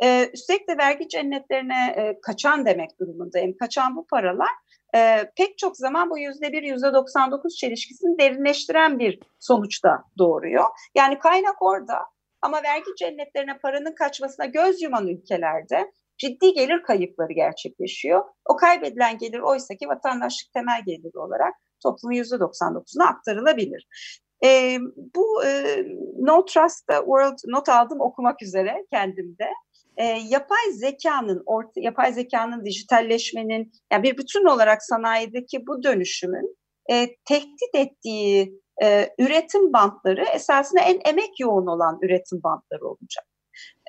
Ee, 0.04 0.30
üstelik 0.34 0.70
de 0.70 0.78
vergi 0.78 1.08
cennetlerine 1.08 1.94
e, 1.98 2.22
kaçan 2.22 2.66
demek 2.66 3.00
durumundayım. 3.00 3.58
Kaçan 3.60 3.96
bu 3.96 4.08
paralar 4.08 4.50
e, 4.96 5.32
pek 5.38 5.58
çok 5.58 5.78
zaman 5.78 6.10
bu 6.10 6.20
yüzde 6.20 6.52
bir, 6.52 6.64
yüzde 6.64 6.94
99 6.94 7.56
çelişkisini 7.56 8.20
derinleştiren 8.20 9.00
bir 9.00 9.20
sonuçta 9.40 10.04
doğuruyor. 10.18 10.66
Yani 10.96 11.20
kaynak 11.20 11.62
orada 11.62 12.00
ama 12.42 12.64
vergi 12.64 12.96
cennetlerine 13.00 13.58
paranın 13.58 13.96
kaçmasına 13.96 14.46
göz 14.46 14.82
yuman 14.82 15.08
ülkelerde 15.08 15.92
ciddi 16.20 16.54
gelir 16.54 16.84
kayıpları 16.84 17.34
gerçekleşiyor. 17.34 18.24
O 18.46 18.56
kaybedilen 18.56 19.18
gelir 19.18 19.40
oysa 19.40 19.76
ki 19.76 19.88
vatandaşlık 19.88 20.54
temel 20.54 20.82
geliri 20.86 21.20
olarak 21.20 21.54
toplumun 21.84 22.16
%99'una 22.16 23.04
aktarılabilir. 23.04 23.88
E, 24.46 24.78
bu 25.16 25.46
e, 25.46 25.84
No 26.20 26.46
Trust 26.46 26.88
the 26.88 26.96
World 26.96 27.38
not 27.48 27.70
aldım 27.70 28.02
okumak 28.02 28.44
üzere 28.44 28.86
kendimde. 28.92 29.48
E, 29.98 30.04
yapay 30.06 30.72
zekanın, 30.72 31.44
orta, 31.46 31.82
yapay 31.82 32.14
zekanın 32.14 32.66
dijitalleşmenin, 32.66 33.72
yani 33.92 34.04
bir 34.04 34.18
bütün 34.18 34.46
olarak 34.46 34.84
sanayideki 34.84 35.68
bu 35.68 35.84
dönüşümün 35.84 36.58
e, 36.92 37.16
tehdit 37.26 37.76
ettiği 37.76 38.60
e, 38.84 39.10
üretim 39.20 39.74
bantları 39.74 40.26
esasında 40.36 40.82
en 40.82 41.00
emek 41.06 41.40
yoğun 41.40 41.68
olan 41.68 42.00
üretim 42.02 42.44
bantları 42.44 42.88
olacak. 42.88 43.26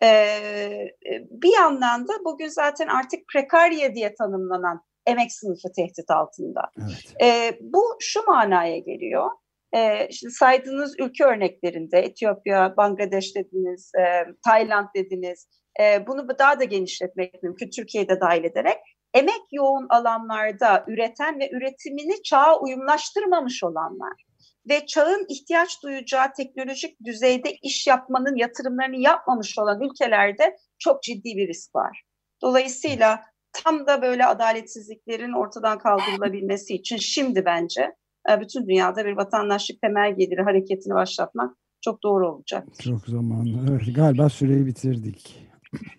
Ee, 0.03 0.89
bir 1.31 1.53
yandan 1.53 2.09
da 2.09 2.13
bugün 2.25 2.49
zaten 2.49 2.87
artık 2.87 3.21
prekarye 3.33 3.95
diye 3.95 4.15
tanımlanan 4.15 4.81
emek 5.07 5.33
sınıfı 5.33 5.73
tehdit 5.77 6.11
altında. 6.11 6.61
Evet. 6.79 7.23
Ee, 7.23 7.59
bu 7.61 7.83
şu 8.01 8.21
manaya 8.27 8.79
geliyor. 8.79 9.31
E, 9.77 10.13
şimdi 10.13 10.35
saydığınız 10.35 10.95
ülke 11.01 11.25
örneklerinde 11.25 11.99
Etiyopya, 11.99 12.75
Bangladeş 12.77 13.37
dediniz, 13.37 13.93
e, 13.95 14.03
Tayland 14.45 14.89
dediniz. 14.97 15.49
E, 15.81 16.07
bunu 16.07 16.39
daha 16.39 16.61
da 16.61 16.65
genişletmek 16.65 17.43
mümkün 17.43 17.71
Türkiye'de 17.71 18.21
dahil 18.21 18.45
ederek. 18.45 18.79
Emek 19.15 19.43
yoğun 19.53 19.87
alanlarda 19.89 20.85
üreten 20.89 21.41
ve 21.41 21.51
üretimini 21.51 22.23
çağa 22.23 22.61
uyumlaştırmamış 22.61 23.65
olanlar 23.65 24.30
ve 24.69 24.87
çağın 24.87 25.27
ihtiyaç 25.29 25.83
duyacağı 25.83 26.33
teknolojik 26.37 27.05
düzeyde 27.05 27.53
iş 27.63 27.87
yapmanın 27.87 28.37
yatırımlarını 28.37 28.97
yapmamış 28.97 29.59
olan 29.59 29.81
ülkelerde 29.81 30.57
çok 30.79 31.03
ciddi 31.03 31.37
bir 31.37 31.49
risk 31.49 31.75
var. 31.75 32.03
Dolayısıyla 32.43 33.21
tam 33.53 33.87
da 33.87 34.03
böyle 34.03 34.27
adaletsizliklerin 34.27 35.33
ortadan 35.33 35.79
kaldırılabilmesi 35.79 36.75
için 36.75 36.97
şimdi 36.97 37.45
bence 37.45 37.95
e, 38.31 38.41
bütün 38.41 38.67
dünyada 38.69 39.05
bir 39.05 39.17
vatandaşlık 39.17 39.81
temel 39.81 40.17
geliri 40.17 40.43
hareketini 40.43 40.95
başlatmak 40.95 41.57
çok 41.81 42.03
doğru 42.03 42.29
olacak. 42.29 42.69
Çok 42.85 43.07
zamanlı. 43.07 43.71
Evet, 43.71 43.97
galiba 43.97 44.29
süreyi 44.29 44.67
bitirdik. 44.67 45.51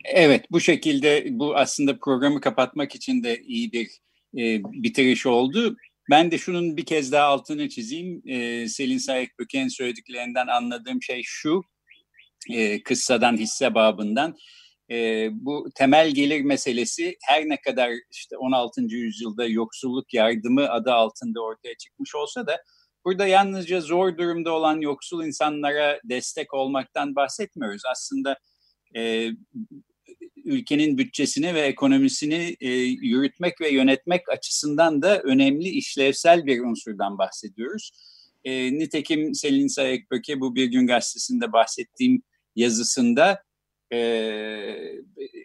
Evet 0.05 0.45
bu 0.51 0.59
şekilde 0.59 1.27
bu 1.29 1.55
aslında 1.55 1.99
programı 1.99 2.41
kapatmak 2.41 2.95
için 2.95 3.23
de 3.23 3.41
iyi 3.41 3.71
bir 3.71 3.87
e, 4.37 4.63
bitiriş 4.63 5.25
oldu. 5.25 5.75
Ben 6.11 6.31
de 6.31 6.37
şunun 6.37 6.77
bir 6.77 6.85
kez 6.85 7.11
daha 7.11 7.27
altını 7.27 7.69
çizeyim. 7.69 8.21
E, 8.25 8.67
Selin 8.67 8.97
Sayık-Böke'nin 8.97 9.67
söylediklerinden 9.67 10.47
anladığım 10.47 11.01
şey 11.01 11.21
şu, 11.25 11.61
e, 12.49 12.83
kıssadan 12.83 13.37
hisse 13.37 13.75
babından. 13.75 14.35
E, 14.91 15.29
bu 15.31 15.69
temel 15.75 16.11
gelir 16.11 16.41
meselesi 16.41 17.17
her 17.27 17.49
ne 17.49 17.61
kadar 17.61 17.91
işte 18.11 18.37
16. 18.37 18.81
yüzyılda 18.81 19.45
yoksulluk 19.45 20.13
yardımı 20.13 20.69
adı 20.69 20.93
altında 20.93 21.41
ortaya 21.41 21.75
çıkmış 21.77 22.15
olsa 22.15 22.47
da 22.47 22.61
burada 23.05 23.27
yalnızca 23.27 23.81
zor 23.81 24.17
durumda 24.17 24.51
olan 24.51 24.81
yoksul 24.81 25.25
insanlara 25.25 25.99
destek 26.03 26.53
olmaktan 26.53 27.15
bahsetmiyoruz. 27.15 27.81
Aslında 27.91 28.37
e, 28.95 29.29
ülkenin 30.45 30.97
bütçesini 30.97 31.53
ve 31.53 31.61
ekonomisini 31.61 32.55
e, 32.61 32.69
yürütmek 32.83 33.61
ve 33.61 33.69
yönetmek 33.69 34.29
açısından 34.29 35.01
da 35.01 35.21
önemli 35.21 35.69
işlevsel 35.69 36.45
bir 36.45 36.59
unsurdan 36.59 37.17
bahsediyoruz. 37.17 37.91
E, 38.43 38.73
nitekim 38.73 39.35
Selin 39.35 39.67
Sayekböke 39.67 40.39
bu 40.39 40.55
Bir 40.55 40.65
Gün 40.65 40.87
Gazetesi'nde 40.87 41.53
bahsettiğim 41.53 42.23
yazısında 42.55 43.43
e, 43.93 43.99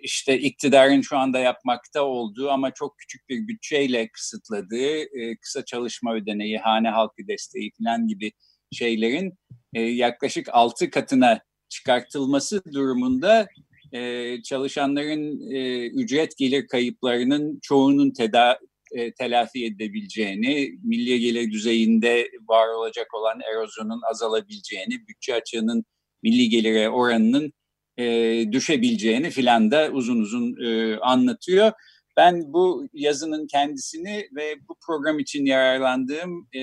işte 0.02 0.38
iktidarın 0.38 1.00
şu 1.00 1.18
anda 1.18 1.38
yapmakta 1.38 2.02
olduğu 2.02 2.50
ama 2.50 2.70
çok 2.70 2.98
küçük 2.98 3.29
bir 3.29 3.48
bütçeyle 3.48 4.09
kısıtladığı 4.09 5.18
e, 5.18 5.37
kısa 5.37 5.64
çalışma 5.64 6.14
ödeneği, 6.14 6.59
hane 6.59 6.88
halkı 6.88 7.29
desteği 7.29 7.70
falan 7.79 8.09
gibi 8.09 8.33
şeylerin 8.72 9.38
e, 9.74 9.81
yaklaşık 9.81 10.48
altı 10.52 10.90
katına 10.90 11.40
çıkartılması 11.68 12.62
durumunda 12.72 13.48
e, 13.92 14.42
çalışanların 14.42 15.51
e, 15.51 15.87
ücret 15.87 16.37
gelir 16.37 16.66
kayıplarının 16.66 17.59
çoğunun 17.62 18.11
teda 18.11 18.59
e, 18.92 19.12
telafi 19.12 19.64
edebileceğini, 19.64 20.70
milli 20.85 21.20
gelir 21.20 21.53
düzeyinde 21.53 22.29
var 22.49 22.68
olacak 22.68 23.14
olan 23.14 23.40
erozyonun 23.53 24.01
azalabileceğini, 24.11 25.09
bütçe 25.09 25.35
açığının 25.35 25.85
milli 26.22 26.49
gelire 26.49 26.88
oranının 26.88 27.53
e, 27.99 28.05
düşebileceğini 28.53 29.31
filan 29.31 29.70
da 29.70 29.90
uzun 29.92 30.20
uzun 30.20 30.57
e, 30.66 30.96
anlatıyor. 30.96 31.72
Ben 32.16 32.53
bu 32.53 32.88
yazının 32.92 33.46
kendisini 33.46 34.29
ve 34.37 34.55
bu 34.68 34.77
program 34.87 35.18
için 35.18 35.46
yararlandığım 35.46 36.49
e, 36.55 36.61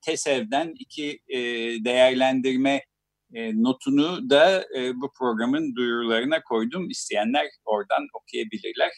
TESEV'den 0.00 0.74
iki 0.78 1.20
e, 1.28 1.38
değerlendirme 1.84 2.82
e, 3.34 3.62
notunu 3.62 4.30
da 4.30 4.64
e, 4.76 5.00
bu 5.00 5.12
programın 5.18 5.76
duyurularına 5.76 6.42
koydum. 6.42 6.90
İsteyenler 6.90 7.46
oradan 7.64 8.06
okuyabilirler. 8.14 8.90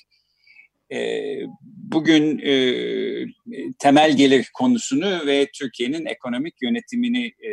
E, 0.92 0.98
bugün 1.62 2.38
e, 2.38 2.52
temel 3.78 4.16
gelir 4.16 4.50
konusunu 4.54 5.26
ve 5.26 5.46
Türkiye'nin 5.54 6.06
ekonomik 6.06 6.54
yönetimini 6.62 7.26
e, 7.26 7.50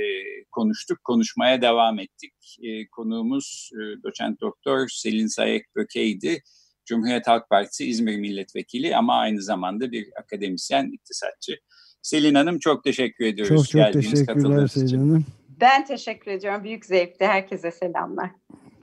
konuştuk, 0.52 1.04
konuşmaya 1.04 1.62
devam 1.62 2.00
ettik. 2.00 2.34
E, 2.64 2.88
konuğumuz 2.88 3.70
e, 3.74 4.04
doçent 4.04 4.42
doktor 4.42 4.88
Selin 4.90 5.28
Sayek 5.28 5.76
Böke'ydi. 5.76 6.42
Cumhuriyet 6.86 7.28
Halk 7.28 7.50
Partisi 7.50 7.86
İzmir 7.86 8.18
Milletvekili 8.18 8.96
ama 8.96 9.16
aynı 9.16 9.42
zamanda 9.42 9.92
bir 9.92 10.08
akademisyen, 10.20 10.92
iktisatçı. 10.92 11.60
Selin 12.02 12.36
Hanım 12.36 12.60
çok 12.60 12.84
teşekkür 12.84 13.26
ediyoruz. 13.26 13.56
Çok 13.56 13.70
çok 13.70 13.82
Geldiğiniz, 13.82 14.26
teşekkürler 14.26 14.68
Selin 14.68 14.98
Hanım. 14.98 15.26
Ben 15.60 15.86
teşekkür 15.86 16.32
ediyorum. 16.32 16.64
Büyük 16.64 16.86
zevkti. 16.86 17.26
Herkese 17.26 17.72
selamlar. 17.72 18.32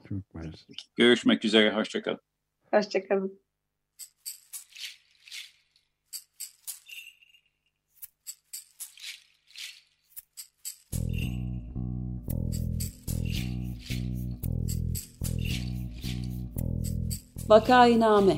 Çok 0.09 0.35
mersi. 0.35 0.73
Görüşmek 0.95 1.45
üzere. 1.45 1.75
Hoşçakalın. 1.75 2.19
Hoşçakalın. 2.71 3.41
Vakainame 17.49 18.37